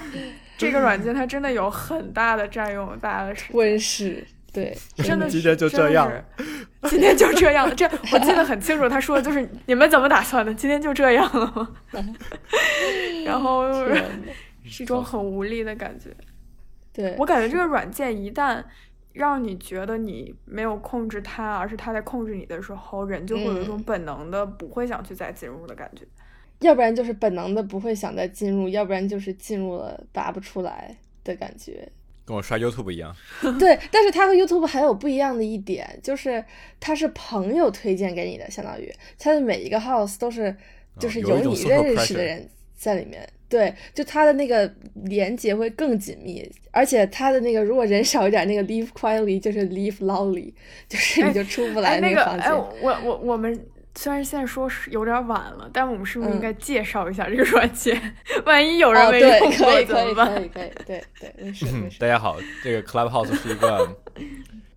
[0.57, 3.55] 这个软件它真的有很大的占用大家的时间。
[3.55, 6.11] 温室，对， 真的 今天就这样，
[6.89, 7.73] 今天就这样。
[7.75, 10.53] 这我记得很清楚，他说的就是你们怎么打算的？
[10.53, 11.69] 今天就这样了吗。
[13.25, 13.71] 然后
[14.65, 16.09] 是一种很无力的感觉。
[16.91, 18.63] 对我感觉这个软件一旦
[19.13, 26.05] 让你觉得你没有控制它，而是它在控制你的时候，人就会有一种本能的不会想去再进入的感觉。
[26.59, 31.87] 要不然就是本能的不会想再进入，要不然就是进入了拔不出来的感觉。
[32.25, 33.15] 跟我刷 YouTube 一样。
[33.57, 36.43] 对，但是它和 YouTube 还有不一样的一点，就是
[36.79, 40.53] 它是朋友推荐给你的，相当于它的每一个 House 都是
[40.99, 43.27] 就是有你认识的人在里面。
[43.49, 44.69] 对，就它的那个
[45.05, 50.51] 连接会更紧密，而且它的那个如果人少一点，那个 Leave quietly 就是 Leave loudly，
[50.89, 52.45] 就是你就出不来那个房间。
[52.45, 53.57] 哎，我我我们
[53.97, 57.99] 虽然现在说是有点晚了，但我们是不是应该介绍一下这个软件？
[58.45, 60.33] 万一有人没用过怎么办？
[60.35, 61.99] 可以可以，对对，没事没 事。
[61.99, 63.97] 大家好，这个 Clubhouse 是一个，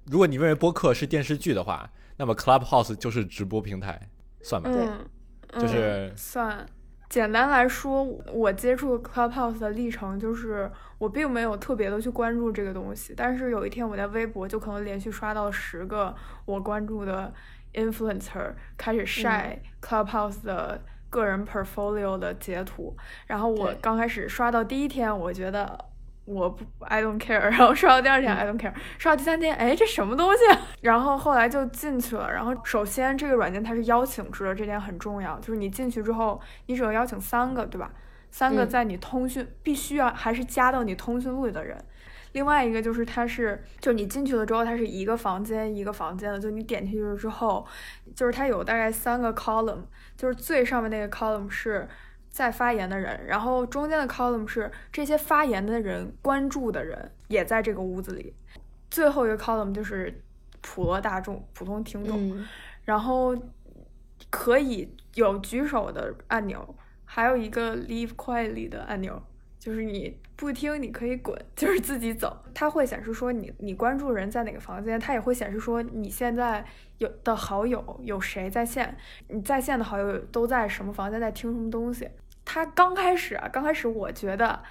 [0.06, 4.00] 如果你认为播客是电视剧的话，那么 Clubhouse 就是直播平台，
[4.40, 4.70] 算吧？
[4.70, 6.64] 对，就是算。
[7.10, 13.12] 简单来说，我接触 Clubhouse 的历程就是，我并没有特别的去关注这个东西。
[13.16, 17.34] 但是有一天，我在微博就可能连续刷到十个我关注的
[17.74, 22.96] influencer 开始晒 Clubhouse 的个人 portfolio 的截图。
[23.26, 25.86] 然后我刚开始刷到第一天，我觉得。
[26.26, 27.40] 我不，I don't care。
[27.50, 28.72] 然后刷到第二天，I don't care。
[28.98, 30.42] 刷到第三天，哎，这什么东西？
[30.82, 32.30] 然后后来就进去了。
[32.30, 35.40] 然后首先这个软件它是邀请制的，这点很重要。
[35.40, 37.90] 就是你进去之后，你只能邀请三个，对吧？
[38.30, 41.76] 三个在你通讯必须要还是加到你通讯录里的人。
[42.32, 46.38] 另外一个就是它是，就你进去了之后，它是一个房间一个房间的。
[46.38, 47.66] 就你点进去了之后，
[48.14, 49.82] 就是它有大概三个 column，
[50.16, 51.88] 就是最上面那个 column 是。
[52.32, 58.32] 在发言的人，然后中间的 column 是这些发言的人关注的人也在这个屋子里，
[58.88, 60.22] 最后一个 column 就是
[60.60, 62.46] 普罗大众、普通听众，
[62.84, 63.36] 然后
[64.30, 66.72] 可以有举手的按钮，
[67.04, 69.20] 还有一个 leave quietly 的按钮，
[69.60, 72.34] 就是你不听你可以滚，就是自己走。
[72.54, 76.64] 它会显示说你你关注人在哪个房间，它也会显示说你现在
[76.96, 78.96] 有的好友有谁在线，
[79.28, 82.08] 你在线的好友都在什么房间，在听什么东西。
[82.42, 84.62] 它刚开始啊，刚开始我觉得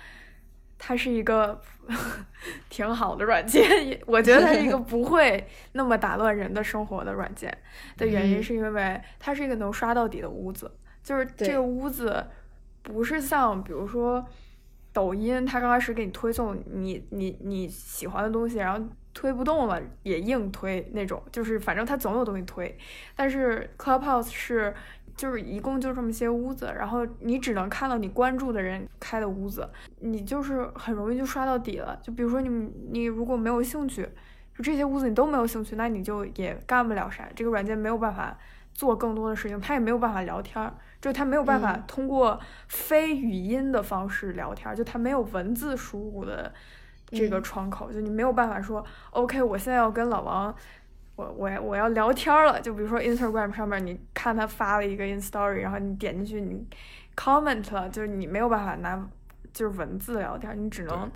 [0.79, 1.61] 它是一个
[2.67, 3.61] 挺好的软件，
[4.07, 7.55] 我觉得它是一个 不会那么打乱人的生活的软件
[7.95, 10.71] 的原因，是因为它是一个能刷到底的屋子，
[11.03, 12.25] 就是这个屋子
[12.81, 14.25] 不是像比如说
[14.93, 22.77] 抖音，它刚开始给你推送你你你喜欢的东西，然后推不动了也硬推那种，就是反正它总有东西推，
[23.15, 24.73] 但是 Clubhouse 是。
[25.17, 31.99] 就是一共就这么些屋子，然后你只能看到你关注的人开的屋子，你就是很容易就刷到底了。
[32.01, 34.07] 就比如说你你如果没有兴趣，
[34.55, 37.27] 就这些屋子你都没有兴趣，那你就也干不了啥。
[37.35, 38.37] 这个软件没有办法
[38.73, 46.53] 做更多的事情，它也没有办法聊天，就它没有办法通过非语音的方式聊天，就它没有文字输入的
[47.07, 50.55] 这个窗口，就你没有办法说 OK，我现在要跟老王。
[51.15, 56.65] 我我我要聊天了，就比如说 Instagram 上面，你看他发了一个 in story，然后你点进去，你
[57.13, 58.97] comment 了，就是你没有办法拿
[59.51, 61.11] 就是文字聊天，你只能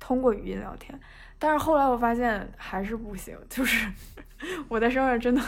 [0.00, 0.98] 通过语音聊天。
[1.38, 3.86] 但是后来我发现还是不行， 就是
[4.68, 5.42] 我在上面真的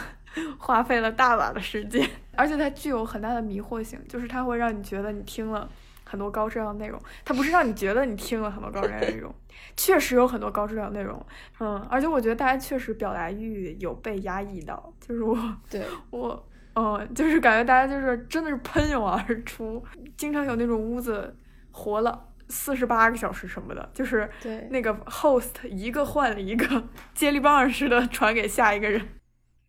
[0.57, 2.07] 花费了大把的时间，
[2.37, 5.69] 而且它具有很大的迷惑性，就是它会让你觉得你听了。
[6.05, 9.31] 很多高质量内容，它不是让你觉得你听了很多高质量内容，
[9.77, 11.23] 确实有很多高质量内容，
[11.59, 15.37] 嗯，而且我觉得大家确实表达欲有被压抑到，就是我，
[15.69, 19.85] 对我，嗯，就是感觉大家就是真的是喷涌而出，
[20.17, 21.37] 经常有那种屋子
[21.71, 24.27] 活了四十八个小时什么的，就是
[24.71, 26.83] 那个 host 一个换了一个
[27.13, 29.01] 接力棒似的传给下一个人。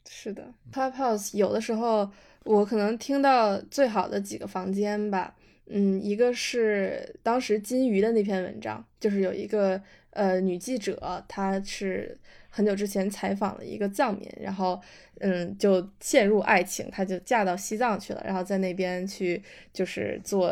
[0.09, 2.11] 是的，Clubhouse 有的时候
[2.45, 5.37] 我可能听到最好的几个房间吧。
[5.67, 14.81] 嗯，一个是当时金鱼的那篇文章，就是有一个呃女记者，她是很久之前采访了一个藏民，然后
[15.21, 20.51] 嗯就陷入爱情，她就嫁到西藏去了，然后在那边去就是做。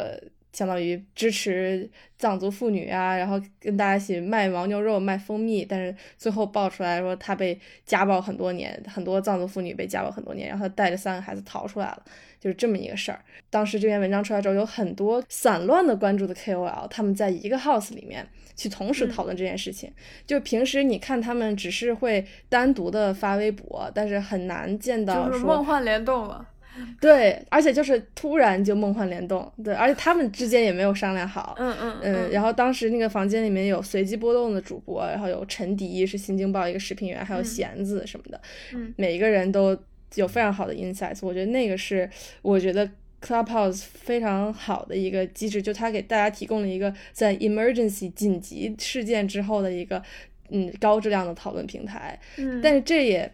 [0.52, 12.02] 相当于支持藏族妇女啊，然后跟大家一起卖牦牛肉、卖蜂蜜，但是最后爆出来说他被家暴很多年，很多藏族妇女被家暴很多年，然后他带着三个孩子逃出来了，
[12.40, 13.20] 就是这么一个事儿。
[13.50, 19.92] 当时这篇文章出来之后，有很多散乱的关注的 KOL，他们在一个 house 里面去同时讨论这件事情。
[20.26, 26.48] 就平时你看他们只是会单独的发微博，但是很难见到就是梦幻联动了。
[27.00, 38.40] 对，而且就是突然就梦幻联动，对，而且他们之间也没有商量好，嗯嗯嗯，然后当时那个房间里面有随机波动的主播，然后有陈迪是新京报一个视频员，还有弦子什么的，
[38.74, 39.76] 嗯，每一个人都
[40.14, 42.08] 有非常好的 insights，我觉得那个是
[42.42, 42.88] 我觉得
[43.20, 50.02] Clubhouse 非常好的一个机制，就它给大家提供了一个在 emergency 紧急事件之后的一个
[50.50, 53.32] 嗯高质量的讨论平台，嗯，但是这也。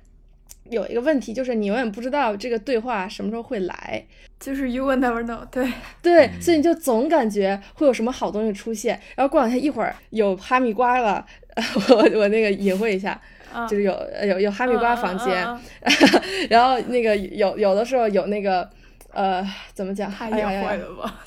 [0.70, 4.04] 有一个问题，就是你永远不知道这个对话什么时候会来，
[4.40, 5.70] 就是 you will never know，对。
[6.00, 11.24] 对，所以你就总感觉会有什么好东西出现，然后过两天一会儿有哈密瓜了，
[11.90, 13.20] 我我那个隐晦一下，
[13.68, 13.92] 就是有
[14.26, 15.46] 有有哈密瓜房间，
[16.48, 18.68] 然后那个有有的时候有那个
[19.12, 21.22] 呃怎么讲，太隐晦了吧，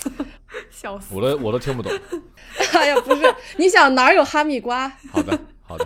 [0.71, 1.91] 笑死，我都我都听不懂，
[2.73, 4.91] 哎呀不是，你想哪有哈密瓜？
[5.11, 5.85] 好的好的，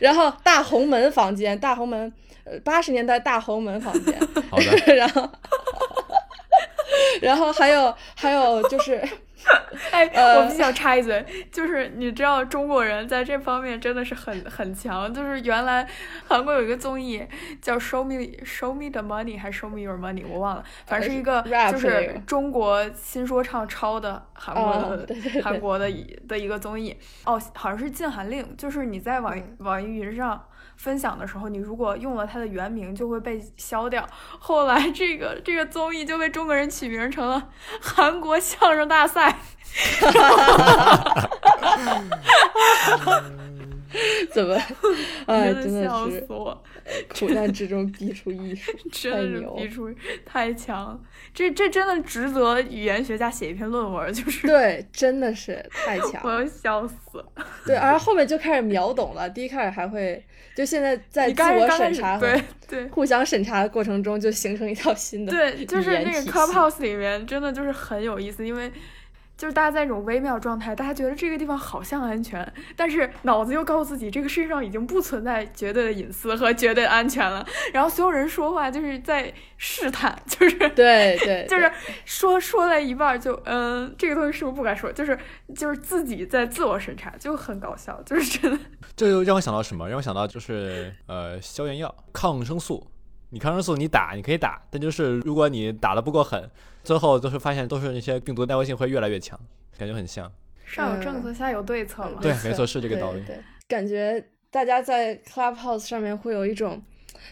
[0.00, 2.12] 然后大红门房间，大红门。
[2.44, 4.18] 呃，八十年代大红门房间，
[4.50, 5.30] 好的， 然后，
[7.22, 9.02] 然后还有还有就是，
[9.90, 15.86] 哎，我必须要插一嘴，就是你知道中国人在这方面真的是很很强，就是原来
[16.28, 17.26] 韩国有一个综艺
[17.62, 25.08] 叫 Show Me Show Me the Money 还是 Show Me Your Money，我忘了，反正是一个就是中国新说唱抄的韩国的
[25.42, 25.90] 韩国的
[26.28, 30.44] 的一个综艺，哦，好像是禁韩令，就是你在网网易云上。
[30.76, 34.06] 分享的时候，你如果用了它的原名，就会被消掉。
[34.38, 37.48] 后来这个这个综艺就被中国人取名成了
[37.80, 39.38] 韩国相声大赛。
[44.32, 44.54] 怎么？
[45.26, 46.62] 哎，真的笑死我！
[47.08, 49.88] 苦难之中逼出艺术，真的是逼出
[50.24, 51.00] 太强。
[51.32, 56.20] 这这真的值得语言学家写一篇论文，就是对，真的是太强。
[56.24, 57.24] 我要笑死。
[57.66, 59.28] 对，而后面就开始秒懂了。
[59.30, 60.22] 第一开始还会，
[60.54, 68.70] 就现在在自我审查，对对，互相审查的过程中，就形成一套新的对，就是那个 Clubhouse 里面真的就是很有意思，因为。
[69.36, 77.44] 就是大家在一种微妙状态，大家觉得这个地方好像安全，但是脑子又告诉自己，这个世界上已经不存在绝对的隐私和绝对安全了。
[77.72, 81.70] 然后所有人说话就是在试探，就是对 对， 就是
[82.04, 84.92] 说说了一半就嗯，这个东西是不是不该说？
[84.92, 85.18] 就是
[85.54, 88.58] 就是自己在自我审查，就很搞笑，就是真的。
[88.94, 89.88] 这就让我想到什么？
[89.88, 92.86] 让我想到就是呃，消炎药、抗生素。
[93.30, 96.48] 你抗生素你打你可以打，但就是如果你打的不够狠。
[96.84, 99.38] 最后都是发现，都是那些病毒耐药性会越来越强，
[99.76, 100.30] 感觉很像。
[100.66, 102.18] 上有政策，下有对策嘛？
[102.20, 103.22] 对，没错，是这个道理。
[103.26, 106.82] 对，感觉大家在 Clubhouse 上面会有一种，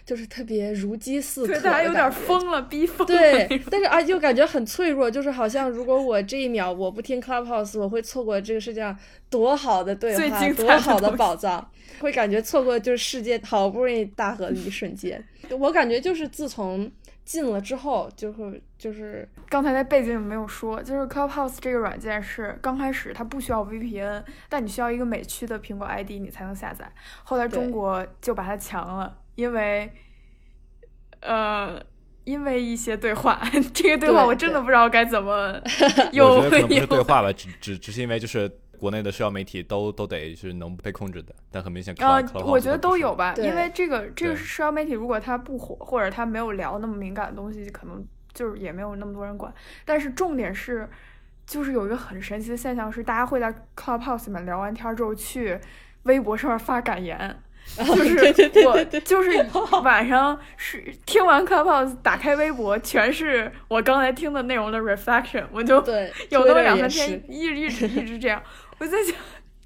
[0.04, 3.06] 就是特别如饥似渴，对，他有点疯了，逼疯。
[3.06, 8.96] 对，但是啊，又感觉很脆弱，就是好像如果我这一秒我不听 Clubhouse，我会错过这个世界上
[9.30, 15.22] 多好的对话，多好的宝藏，会感觉错过就是世界好不容易大合的一瞬间。
[15.58, 16.90] 我感觉就是自从。
[17.24, 26.90] 进了之后就会就是刚才在背景没有说，就是 Clubhouse 这个软件是刚开始它不需要 VPN，但你需要一个美区的苹果 ID 你才能下载。
[27.22, 29.92] 后来中国就把它强了，因为
[31.20, 31.80] 呃
[32.24, 33.40] 因为一些对话，
[33.74, 35.60] 这个对话我真的不知道该怎么
[36.12, 36.34] 有。
[36.36, 38.50] 我觉得可能不是对话吧，只只只是因为就是。
[38.82, 49.54] 国内的社交媒体都都得是能被控制的，但很明显，呃，我觉得都有吧，因为这个这个社交媒体如果它不火，或者它没有聊那么敏感的东西，可能就是也没有那么多人管。
[49.84, 50.90] 但是重点是，
[51.46, 55.60] 就是有一个很神奇的现象是，大家会在 Clubhouse 里面聊完天之后去
[56.02, 57.40] 微博上面发感言。
[57.76, 59.46] 就是我，就是
[59.82, 65.76] 晚上是听完 Clubhouse，打开微博，全是我刚才听的内容的 reflection，我就
[66.28, 68.42] 有那么两三天一直一直一直这样，
[68.78, 69.14] 我在想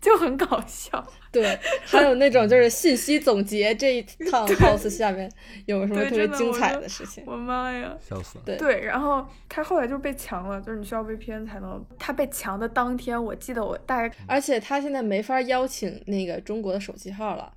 [0.01, 1.05] 就很搞笑。
[1.33, 5.29] 对，还有那种就是信息总结这一趟 house 下面
[5.67, 7.25] 有什么特别精彩的事情。
[7.27, 8.45] 我妈呀，笑死了。
[8.47, 11.85] 对对，然后他后来就被强了，就是你需要 VPN 才能。
[11.99, 17.53] 他被强的当天，我记得我大概，而且他现在没法邀请那个中国的手机号了。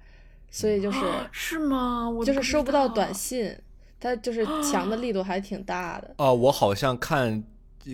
[0.52, 1.00] 所以就是
[1.32, 2.10] 是吗？
[2.10, 3.56] 我就是收不到短信，
[4.00, 6.14] 它就是强的力度还挺大的。
[6.18, 7.44] 哦，我好像看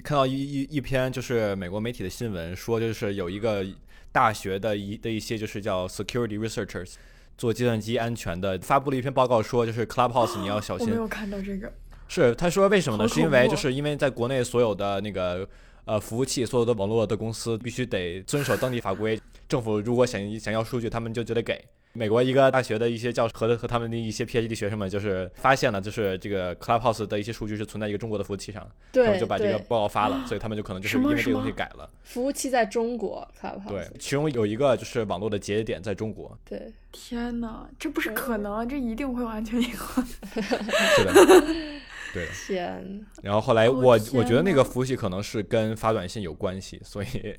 [0.04, 3.66] 看到一一一篇就是美国媒体的新闻，说就是有一个
[4.12, 6.94] 大学的一的一些就是叫 security researchers
[7.38, 10.88] 做计算机安全的，发布了一篇报告，说就是 Clubhouse 你要小心。
[10.88, 11.72] 我没有看到这个。
[12.08, 13.08] 是他说为什么呢？
[13.10, 15.46] 是因为就是因为在国内所有的那个
[15.86, 21.60] 呃服务器，所有的网络的公司必须得遵守当地法规，政府如果想想要数据，他们就就得给。
[21.96, 31.90] 美国一个大学的一些教授和和他们的一些 PhD 学生们，就是发现了，就是这个 Clubhouse 的一些数据是存在一个中国的服务器上，他们就把这个报告发了，所以他们就可能就是因为这个东西改了。
[32.04, 36.38] 服务器在中国，Clubhouse 对，其中有一个就是网络的节点在中国。
[36.44, 40.06] 对，天哪，这不是可能，这一定会有安全隐患。
[40.06, 41.14] 是的。
[42.14, 43.06] 对，天。
[43.22, 47.36] 然后后来我我觉得那个服务器可能是跟发短信有关系，所以。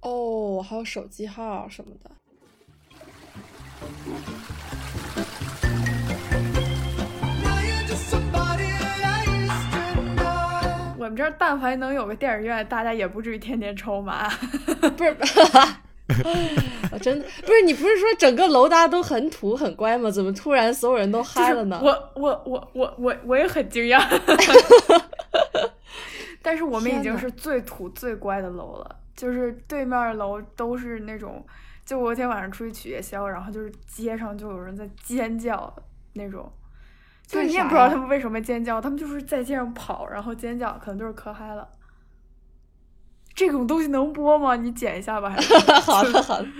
[0.00, 2.10] 哦，还有手机号什么的。
[10.98, 14.28] 我们这儿但凡能有个电影院，大家也不至于天天抽麻。
[14.96, 15.16] 不是，
[17.00, 20.10] 真的不是你不是说整个楼大家都很土很乖吗？
[20.10, 21.78] 怎么突然所有人都嗨了呢？
[21.82, 24.02] 我我我我我我也很惊讶。
[26.42, 31.44] 但是我们已经是最土最乖的楼了，就是对面楼都是那种，
[31.86, 35.74] 就我今天晚上出去取夜宵，然后就是街上就有人在尖叫
[36.14, 36.52] 那种。
[37.26, 41.66] 就是你也不知道他们为什么尖叫，他们就是在街上跑，然后尖叫，可能就是磕嗨了。
[43.34, 44.56] 这种东西能播吗？
[44.56, 45.34] 你剪一下吧，
[45.82, 46.48] 好的好的。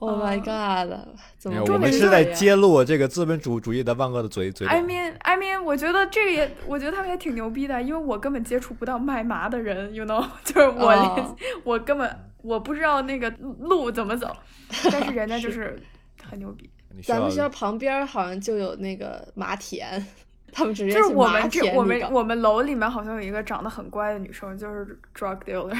[0.00, 0.96] Oh my god！
[1.38, 1.60] 怎么？
[1.66, 4.64] 我们是在揭露这个资本主主义的万恶的嘴嘴。
[4.64, 14.34] I mean, I mean，我觉得这个也，我觉得他们也挺牛逼的，因为我根本接触不到卖麻的人，you know，就是我连我根本我不知道那个路怎么走，
[14.90, 15.80] 但是人家就是
[16.22, 16.70] 很牛逼。
[17.04, 20.04] 咱们学校旁边好像就有那个麻田，
[20.52, 25.76] 他们直接就是我们这我们我们楼里面好像有一个长得很乖的女生，就是 drug dealer。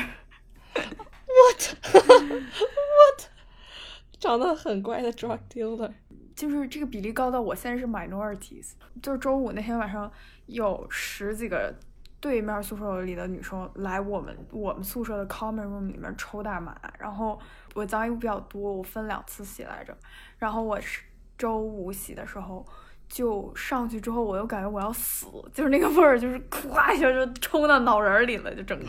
[0.74, 3.28] What what？
[4.20, 5.90] 长得很乖的 drug dealer，
[6.36, 8.72] 就是这个比例高到我现在是 minorities。
[9.02, 10.10] 就是周五那天晚上
[10.46, 11.74] 有十几个
[12.20, 17.38] 对面宿舍里的女生来我们我们宿舍的 common room 里面抽大麻，然后
[17.74, 19.96] 我脏衣服比较多，我分两次洗来着，
[20.38, 21.02] 然后我是。
[21.38, 22.66] 周五洗的时候，
[23.08, 28.86] 就上去之后，我又感觉我要死，就是那个味儿，就是咵一下就冲到脑仁里了，就整个。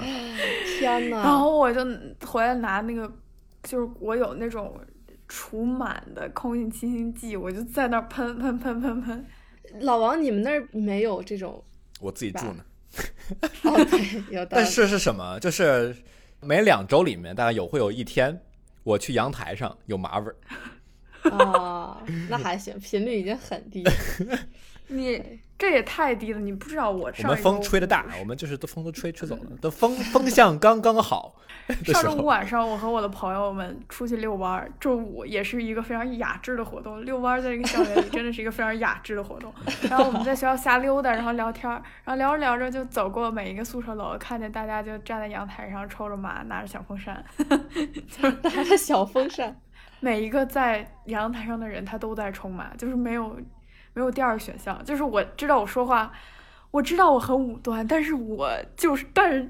[0.79, 1.17] 天呐。
[1.17, 1.85] 然后我就
[2.25, 3.07] 回来拿那个，
[3.61, 4.75] 就是我有那种
[5.27, 9.23] 除螨的空气清新剂，我就在那儿喷喷喷喷喷。
[9.81, 11.63] 老王，你们那儿没有这种？
[12.01, 12.65] 我自己住呢。
[14.49, 15.39] 但是是什么？
[15.39, 15.95] 就是
[16.41, 18.39] 每两周里面大概有会有一天，
[18.83, 20.35] 我去阳台上有麻味儿。
[21.31, 23.83] 哦，那还行，频率已经很低。
[24.89, 27.11] 你这也太低了，你不知道我。
[27.23, 31.35] 我们风吹的大，我们就是都风都吹吹走了，都风 风向刚刚好。
[31.85, 37.05] 上周五晚上，我和我的朋友们出去遛弯儿，周五也是一个非常雅致的活动。
[37.05, 39.53] 遛弯儿在这个校园里真的是一个非常雅致的活动。
[39.87, 41.71] 然后我们在学校瞎溜达，然后聊天，
[42.03, 49.55] 然后聊着聊着就走过每一个宿舍楼，看见大家就站在阳台上抽着麻，拿着小风扇，就拿着小风扇。
[49.99, 53.37] 每一个在阳台上的人，他都在冲麻，就是没有
[53.93, 54.83] 没有第二个选项。
[54.83, 56.11] 就是我知道我说话，
[56.71, 59.49] 我知道我很武断，但是我就是，但是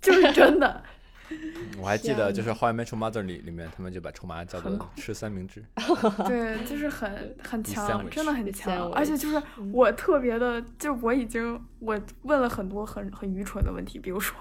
[0.00, 0.82] 就是真的。
[1.80, 5.60] 我还记得，就是《How I Met Your Mother》里里面，他们就把臭麻叫做吃三明治。
[6.28, 8.92] 对，就是很很强，真的很强。
[8.92, 14.36] 而且就是我特别的，就我已经我问了很多很很愚蠢的问题，比如说。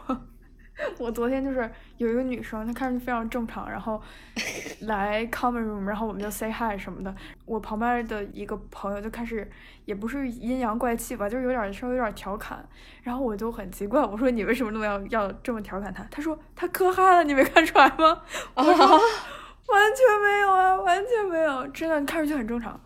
[1.00, 4.02] 我昨天就是有一个女生，她看上去非常正常，然后
[4.82, 7.16] 来 common room，然后我们就 say hi 什么的。
[7.46, 9.50] 我旁边的一个朋友就开始，
[9.86, 12.68] 也不是阴阳怪气吧，就是有点稍微有点调侃。
[13.04, 16.04] 然后我就很奇怪，我说你为什么那么要要这么调侃他？
[16.12, 18.22] 他说他磕嗨了，你没看出来吗？
[18.56, 22.78] 我说 完全没有啊，完全没有，真的看上去很正常，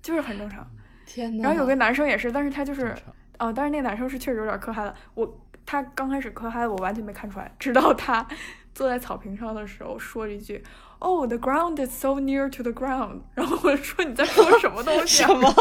[0.00, 0.66] 就是很正常。
[1.04, 1.42] 天呐。
[1.42, 2.94] 然后有个男生也是，但是他就是，
[3.38, 5.40] 哦，但是那个男生是确实有点磕嗨了，我。
[5.66, 8.26] 他刚开始磕嗨，我完全没看出来，直到他
[8.74, 10.62] 坐在草坪上的时候说了一句
[10.98, 15.48] ：“Oh, the ground is so near to the ground。”然后我说：“你在说什么东西？”什么？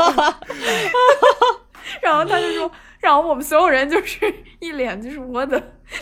[2.02, 5.62] 然后他就说，然后我们所有人就是一脸就是我的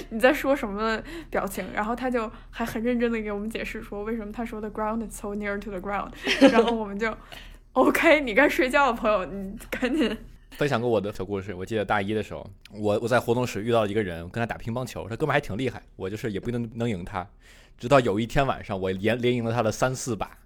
[0.10, 1.66] 你在说什么表情。
[1.74, 6.12] 然后他就还很认真的给我们解释说为什么他说 “the ground is so near to the ground”。
[6.52, 7.16] 然后我们就
[7.74, 10.18] OK，你该睡觉了，朋友，你赶紧。
[10.52, 11.54] 分享过我的小故事。
[11.54, 17.28] 我记得大一的时候，我我在活动室遇到了一个人，跟他打乒乓球，他哥们还挺厉害，我就是也不一定能赢他。
[17.78, 20.38] 直到有一天晚上，我连连赢了他的三四把，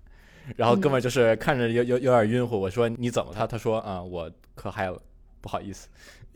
[0.56, 2.58] 然后哥们就是看着有有有点晕乎。
[2.58, 5.01] 我说你怎么他他说啊我磕嗨了，
[5.41, 5.89] 不好意思，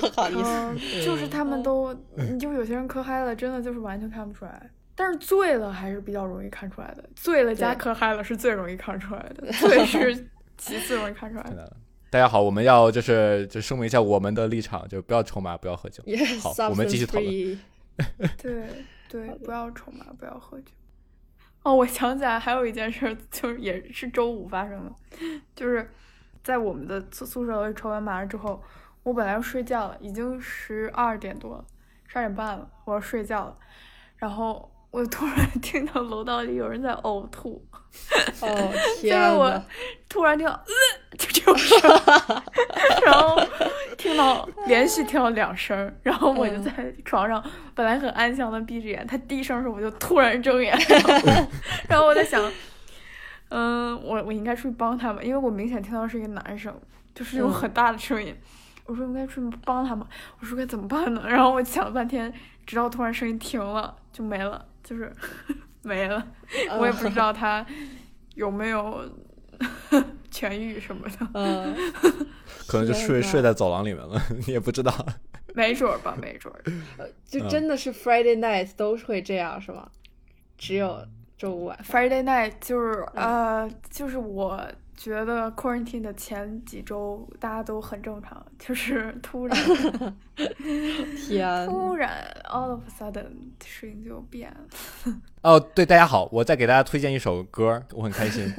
[0.00, 1.94] 不好意思，就是他们都，
[2.40, 4.70] 就有些人磕嗨了，真的就是完全看不出来。
[4.96, 11.70] 但是醉了还是比较容易看出来的，醉了加磕嗨了是最容易看出来的，醉是其次容易看出来的。
[12.16, 16.02] 大家好，我们要就是就声明一下我们的立场，就不要抽麻，不要喝酒。
[16.40, 17.60] 好，我们继续讨论。
[18.40, 18.66] 对
[19.06, 20.72] 对，不要抽麻，不要喝酒。
[21.62, 24.92] 哦，我想起来还有一件事，就是也是周五发生的，
[25.54, 25.92] 就是
[26.42, 28.62] 在我们的宿宿舍里抽完麻之后，
[29.02, 31.66] 我本来要睡觉了，已经十二点多了，
[32.06, 33.58] 十二点半了，我要睡觉了，
[34.16, 34.72] 然后。
[34.90, 37.62] 我突然 听到楼道里有人在呕吐，
[38.40, 39.12] 哦天！
[39.12, 39.62] 就是我
[40.08, 41.78] 突然听到，呃，就这种声，
[43.04, 43.38] 然后
[43.98, 46.72] 听到 连续听到两声，然后我就在
[47.04, 47.42] 床上，
[47.74, 50.74] 本来很安详的闭着眼，他第一声时候我就突然睁眼，
[51.88, 52.50] 然后 我在想，
[53.50, 55.22] 嗯，我我应该出去帮他吧？
[55.22, 56.74] 因为我明显听到是一个男生，
[57.14, 58.34] 就是有很大的声音。
[58.86, 60.06] 我说应该出去帮他吗？
[60.40, 61.24] 我说该怎么办呢？
[61.26, 62.32] 然后我想了半天，
[62.66, 65.12] 直到突然声音停了，就没了，就是
[65.82, 66.24] 没了。
[66.78, 67.64] 我也不知道 他
[68.34, 69.04] 有没有
[70.30, 71.28] 痊愈什么的。
[71.34, 71.74] 嗯，
[72.66, 74.92] 可能就睡睡在走廊里面了，你也不知道。
[75.54, 76.60] 没准儿吧，没准儿。
[76.98, 79.88] 呃，就真的是 Friday night 都会这样是吗？
[80.58, 81.02] 只有
[81.38, 84.62] 周五晚 Friday night 就是呃，就是我。
[84.96, 89.56] 觉得 quarantine 的前几周大家都很正常，就是突然，
[91.28, 93.26] 天，突然 all of a sudden
[93.64, 95.14] 事情就变了。
[95.42, 98.52] 哦，对，大家好，我再给大家推荐一首歌，我很开心。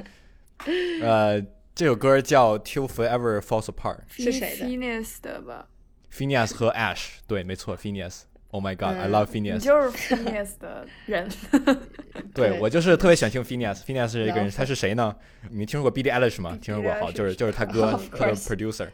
[1.01, 1.41] 呃，
[1.73, 5.67] 这首歌叫《Till Forever Falls Apart》，是谁的？Phineas 的吧
[6.13, 8.21] ？Phineas 和 Ash，对，没错，Phineas。
[8.51, 9.55] Oh my god, I love Phineas。
[9.55, 11.29] 你就是 Phineas 的人。
[12.33, 13.83] 对，我就是特别喜欢听 Phineas。
[13.83, 15.13] Phineas 是一个人，他是谁呢？
[15.51, 16.57] 你听说过 Billie Eilish 吗？
[16.61, 18.87] 听说过，好，就是就是他哥， 他的 producer。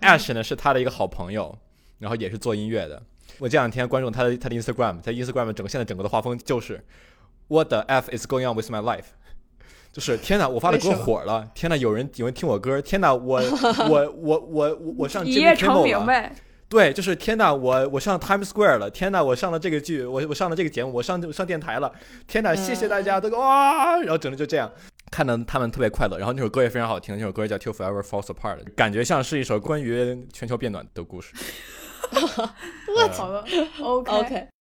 [0.00, 1.58] Ash 呢是他的一个好朋友，
[1.98, 3.02] 然后也是做音乐的。
[3.38, 6.82] 我这两天关注他的他的 Instagram，在 Instagram 整个现在整个的画风就是
[7.48, 9.04] What the f is going on with my life？
[9.92, 11.50] 就是天哪，我发的歌火了！
[11.54, 12.80] 天哪，有人有人听我歌！
[12.80, 13.42] 天哪，我
[13.88, 16.32] 我我我我上一夜成名呗。
[16.68, 21.90] 对，就是天呐，我我上 Times Square 了，天呐，我上了这个剧，我我上了这个节目，我上上电台了，
[22.26, 24.70] 天呐，谢谢大家，都哇，然后整的就这样，
[25.10, 31.32] 看到他们特别快乐，然后那首歌也非常好听，那首歌叫 Till Forever Falls Apart，感觉像是一首关于全球变暖的故事。
[32.12, 33.44] 我操了
[33.80, 34.57] ，OK OK。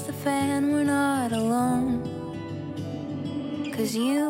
[0.00, 2.02] Hits the fan, we're not alone.
[3.72, 4.29] Cause you've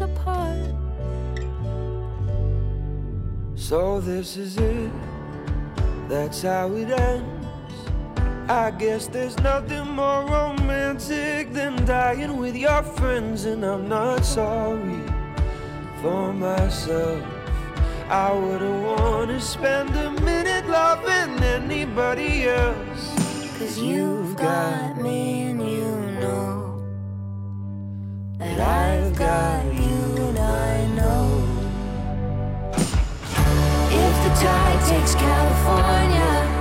[0.00, 0.74] apart.
[3.54, 4.90] So this is it,
[6.08, 7.74] that's how it ends.
[8.48, 15.02] I guess there's nothing more romantic than dying with your friends, and I'm not sorry
[16.00, 17.22] for myself.
[18.08, 23.58] I wouldn't wanna spend a minute loving anybody else.
[23.58, 25.47] Cause you've got me
[28.60, 31.24] I've got you and I know.
[33.90, 36.58] If the tide takes California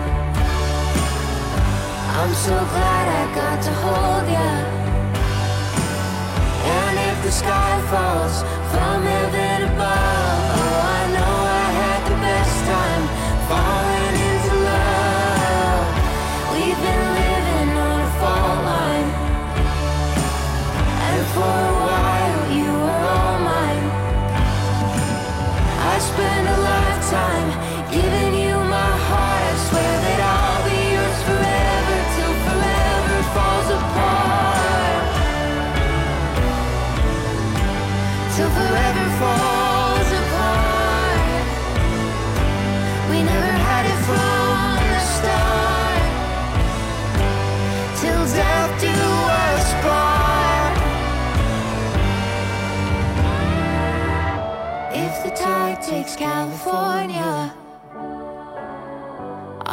[2.19, 4.49] I'm so glad I got to hold ya.
[6.75, 8.41] And if the sky falls
[8.71, 10.16] from heaven above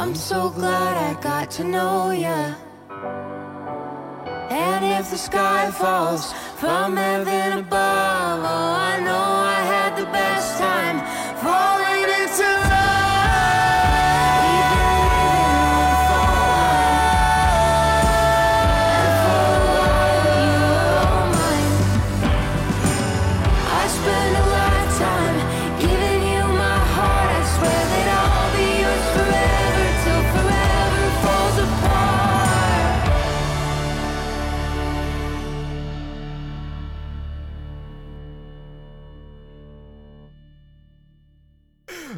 [0.05, 2.53] I'm so glad I got to know ya.
[4.51, 9.25] And if the sky falls from heaven above, oh, I know
[9.57, 10.97] I had the best time
[11.41, 11.84] falling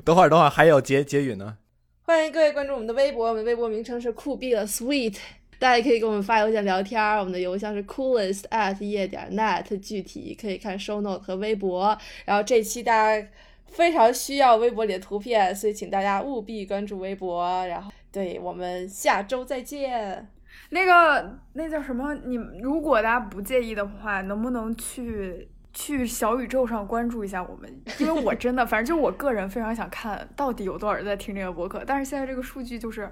[0.08, 1.58] 等会儿，等会儿还有结结语呢。
[2.04, 5.18] 欢迎各位关注我们的微博，我们的微博名称是酷毙了 Sweet，
[5.60, 11.98] 大家也可以给我们发邮件聊天儿，我们的邮箱是 coolest at 夜点 net，具体可以看 show note 和微博。
[12.24, 13.28] 然后这期大家
[13.66, 17.68] 非常需要微博里的图片，所以请大家务必关注微博。
[17.68, 20.26] 然后，对我们下周再见。
[20.70, 22.16] 那个那叫什么？
[22.24, 25.50] 你如果大家不介意的话，能不能去？
[25.80, 31.84] 去小宇宙上关注一下我们，因为我真的，反正就我个人非常想看到底有多少人在听这个博客。
[31.86, 33.08] 但是现在这个数据就是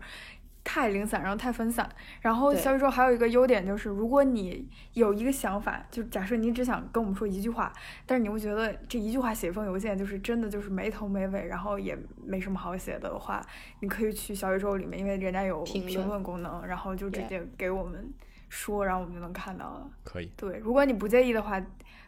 [0.63, 1.87] 太零散，然后太分散。
[2.21, 7.71] 然后小宇宙还有一个优点就是，如果你有一个想法，就假设你只想跟我们说一句话，
[8.03, 11.95] 但是你会觉得这一句话写一封邮件就是真的就是没头没尾，然后也
[12.25, 13.39] 没什么好写的话，
[13.81, 18.11] 你可以去小宇宙里面，因为人家有评论功能，然后就直接给我们
[18.49, 19.87] 说，然后我们就能看到了。
[20.03, 20.31] 可以。
[20.35, 21.63] 对，如果你不介意的话。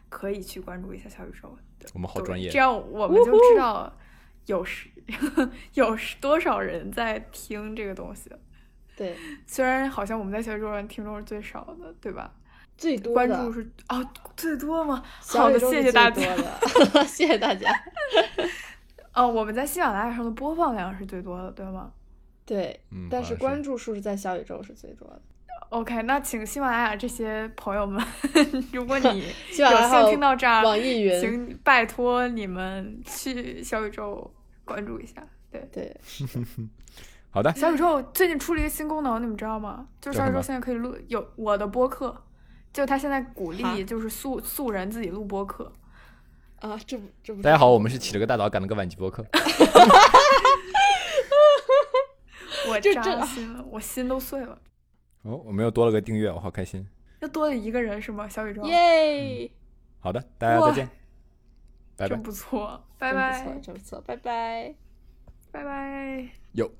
[0.08, 1.56] 可以去关注一下小宇宙，
[1.94, 3.92] 我们好专业，这样我们就知道
[4.46, 4.88] 有是
[5.74, 8.30] 有多少人在听这个东西。
[8.96, 12.32] 对， 虽然好像我们在小宇宙上听众是最少的，对吧？
[12.76, 15.02] 最多关注是哦，最多吗？
[15.20, 16.22] 好的， 谢谢大家，
[17.06, 17.70] 谢谢大家。
[19.12, 21.92] 哦，我们在喜马拉雅上的播放量是最多的，对吗？
[22.46, 22.80] 对，
[23.10, 25.20] 但是关注数是在小宇宙是最多的。
[25.70, 28.02] OK，那请喜马拉雅这些朋友们，
[28.72, 29.24] 如果 你
[29.58, 34.32] 有幸听到这儿，网易云，请拜托你们去小宇宙
[34.64, 35.14] 关注一下。
[35.50, 35.94] 对对，
[37.30, 37.52] 好的。
[37.54, 39.86] 小宇宙最近出了一个新功能，你们知道吗？
[40.00, 42.24] 就是小宇宙现在可以录有我的播客，
[42.72, 45.72] 就他现在鼓励就是素素人自己录播客。
[46.60, 47.42] 啊，这不这不。
[47.42, 49.24] 大家好，我们是起了个大早赶了个晚集播客。
[52.68, 54.58] 我扎心了，我心都碎了。
[55.22, 56.86] 哦，我们又多了个订阅，我好开心。
[57.20, 58.28] 又多了一个人是吗？
[58.28, 58.62] 小宇宙。
[58.64, 59.50] 耶！
[60.00, 60.88] 好的，大家再见。
[61.96, 62.14] 拜拜。
[62.14, 63.58] 真不错，拜拜。
[63.60, 64.74] 真不错，拜拜。
[65.50, 66.28] 拜拜。
[66.52, 66.70] 有。